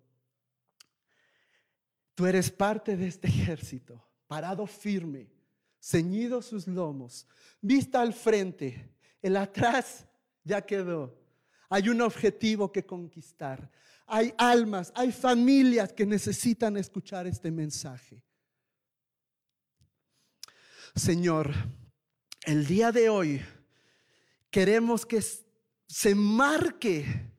Tú 2.14 2.26
eres 2.26 2.50
parte 2.50 2.96
de 2.96 3.08
este 3.08 3.28
ejército 3.28 4.10
parado 4.30 4.64
firme, 4.64 5.28
ceñido 5.80 6.40
sus 6.40 6.68
lomos, 6.68 7.26
vista 7.60 8.00
al 8.00 8.14
frente, 8.14 8.94
el 9.20 9.36
atrás 9.36 10.06
ya 10.44 10.62
quedó. 10.62 11.18
Hay 11.68 11.88
un 11.88 12.00
objetivo 12.00 12.70
que 12.70 12.86
conquistar. 12.86 13.68
Hay 14.06 14.32
almas, 14.38 14.92
hay 14.94 15.10
familias 15.10 15.92
que 15.92 16.06
necesitan 16.06 16.76
escuchar 16.76 17.26
este 17.26 17.50
mensaje. 17.50 18.22
Señor, 20.94 21.52
el 22.44 22.68
día 22.68 22.92
de 22.92 23.08
hoy 23.08 23.42
queremos 24.48 25.04
que 25.04 25.24
se 25.88 26.14
marque, 26.14 27.32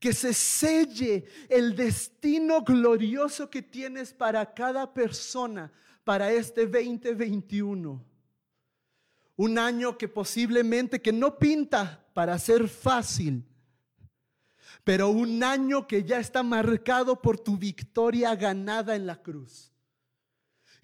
que 0.00 0.14
se 0.14 0.32
selle 0.32 1.26
el 1.50 1.76
destino 1.76 2.62
glorioso 2.62 3.50
que 3.50 3.60
tienes 3.60 4.14
para 4.14 4.54
cada 4.54 4.94
persona 4.94 5.70
para 6.08 6.32
este 6.32 6.66
2021. 6.66 8.02
Un 9.36 9.58
año 9.58 9.98
que 9.98 10.08
posiblemente 10.08 11.02
que 11.02 11.12
no 11.12 11.38
pinta 11.38 12.02
para 12.14 12.38
ser 12.38 12.66
fácil, 12.66 13.46
pero 14.84 15.10
un 15.10 15.44
año 15.44 15.86
que 15.86 16.04
ya 16.04 16.18
está 16.18 16.42
marcado 16.42 17.20
por 17.20 17.38
tu 17.38 17.58
victoria 17.58 18.34
ganada 18.34 18.96
en 18.96 19.06
la 19.06 19.20
cruz. 19.20 19.70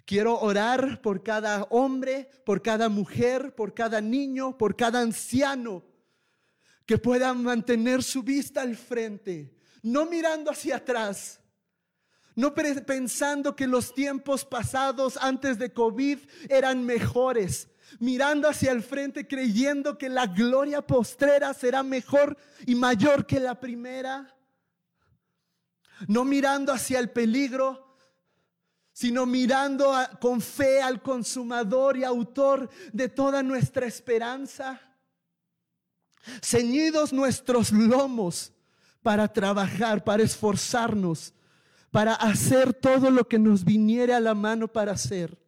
Quiero 0.04 0.38
orar 0.40 1.00
por 1.00 1.22
cada 1.22 1.62
hombre, 1.70 2.28
por 2.44 2.60
cada 2.60 2.90
mujer, 2.90 3.54
por 3.54 3.72
cada 3.72 4.02
niño, 4.02 4.58
por 4.58 4.76
cada 4.76 5.00
anciano, 5.00 5.86
que 6.84 6.98
puedan 6.98 7.42
mantener 7.42 8.02
su 8.02 8.22
vista 8.22 8.60
al 8.60 8.76
frente, 8.76 9.56
no 9.82 10.04
mirando 10.04 10.50
hacia 10.50 10.76
atrás, 10.76 11.40
no 12.34 12.52
pensando 12.54 13.54
que 13.54 13.66
los 13.66 13.94
tiempos 13.94 14.44
pasados 14.44 15.16
antes 15.20 15.58
de 15.58 15.72
COVID 15.72 16.18
eran 16.48 16.84
mejores. 16.84 17.68
Mirando 18.00 18.48
hacia 18.48 18.72
el 18.72 18.82
frente 18.82 19.28
creyendo 19.28 19.96
que 19.96 20.08
la 20.08 20.26
gloria 20.26 20.82
postrera 20.82 21.54
será 21.54 21.82
mejor 21.84 22.36
y 22.66 22.74
mayor 22.74 23.24
que 23.24 23.38
la 23.38 23.60
primera. 23.60 24.34
No 26.08 26.24
mirando 26.24 26.72
hacia 26.72 26.98
el 26.98 27.10
peligro, 27.10 27.96
sino 28.92 29.26
mirando 29.26 29.94
con 30.20 30.40
fe 30.40 30.82
al 30.82 31.02
consumador 31.02 31.96
y 31.96 32.04
autor 32.04 32.68
de 32.92 33.08
toda 33.08 33.44
nuestra 33.44 33.86
esperanza. 33.86 34.80
Ceñidos 36.42 37.12
nuestros 37.12 37.70
lomos 37.70 38.52
para 39.02 39.28
trabajar, 39.32 40.02
para 40.02 40.24
esforzarnos 40.24 41.32
para 41.94 42.14
hacer 42.14 42.74
todo 42.74 43.08
lo 43.08 43.28
que 43.28 43.38
nos 43.38 43.64
viniere 43.64 44.12
a 44.14 44.18
la 44.18 44.34
mano 44.34 44.66
para 44.66 44.90
hacer. 44.90 45.38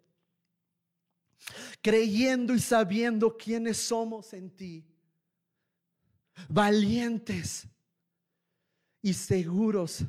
Creyendo 1.82 2.54
y 2.54 2.60
sabiendo 2.60 3.36
quiénes 3.36 3.78
somos 3.78 4.32
en 4.32 4.50
ti. 4.50 4.86
Valientes 6.48 7.66
y 9.02 9.12
seguros 9.12 10.04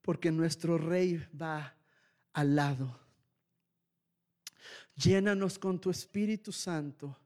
porque 0.00 0.30
nuestro 0.30 0.78
rey 0.78 1.26
va 1.36 1.76
al 2.32 2.54
lado. 2.54 2.96
Llénanos 4.94 5.58
con 5.58 5.80
tu 5.80 5.90
Espíritu 5.90 6.52
Santo 6.52 7.18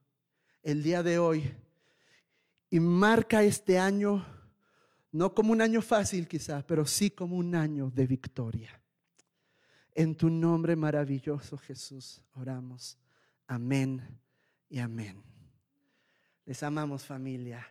el 0.62 0.82
día 0.82 1.02
de 1.02 1.18
hoy 1.18 1.54
y 2.70 2.80
marca 2.80 3.42
este 3.42 3.78
año 3.78 4.24
no 5.12 5.34
como 5.34 5.52
un 5.52 5.60
año 5.60 5.82
fácil 5.82 6.26
quizás, 6.26 6.64
pero 6.64 6.86
sí 6.86 7.10
como 7.10 7.36
un 7.36 7.54
año 7.54 7.90
de 7.90 8.06
victoria. 8.06 8.80
En 9.94 10.14
tu 10.14 10.30
nombre 10.30 10.76
maravilloso 10.76 11.58
Jesús 11.58 12.22
oramos. 12.34 12.96
Amén 13.46 14.02
y 14.70 14.78
amén. 14.78 15.22
Les 16.44 16.62
amamos 16.62 17.04
familia. 17.04 17.68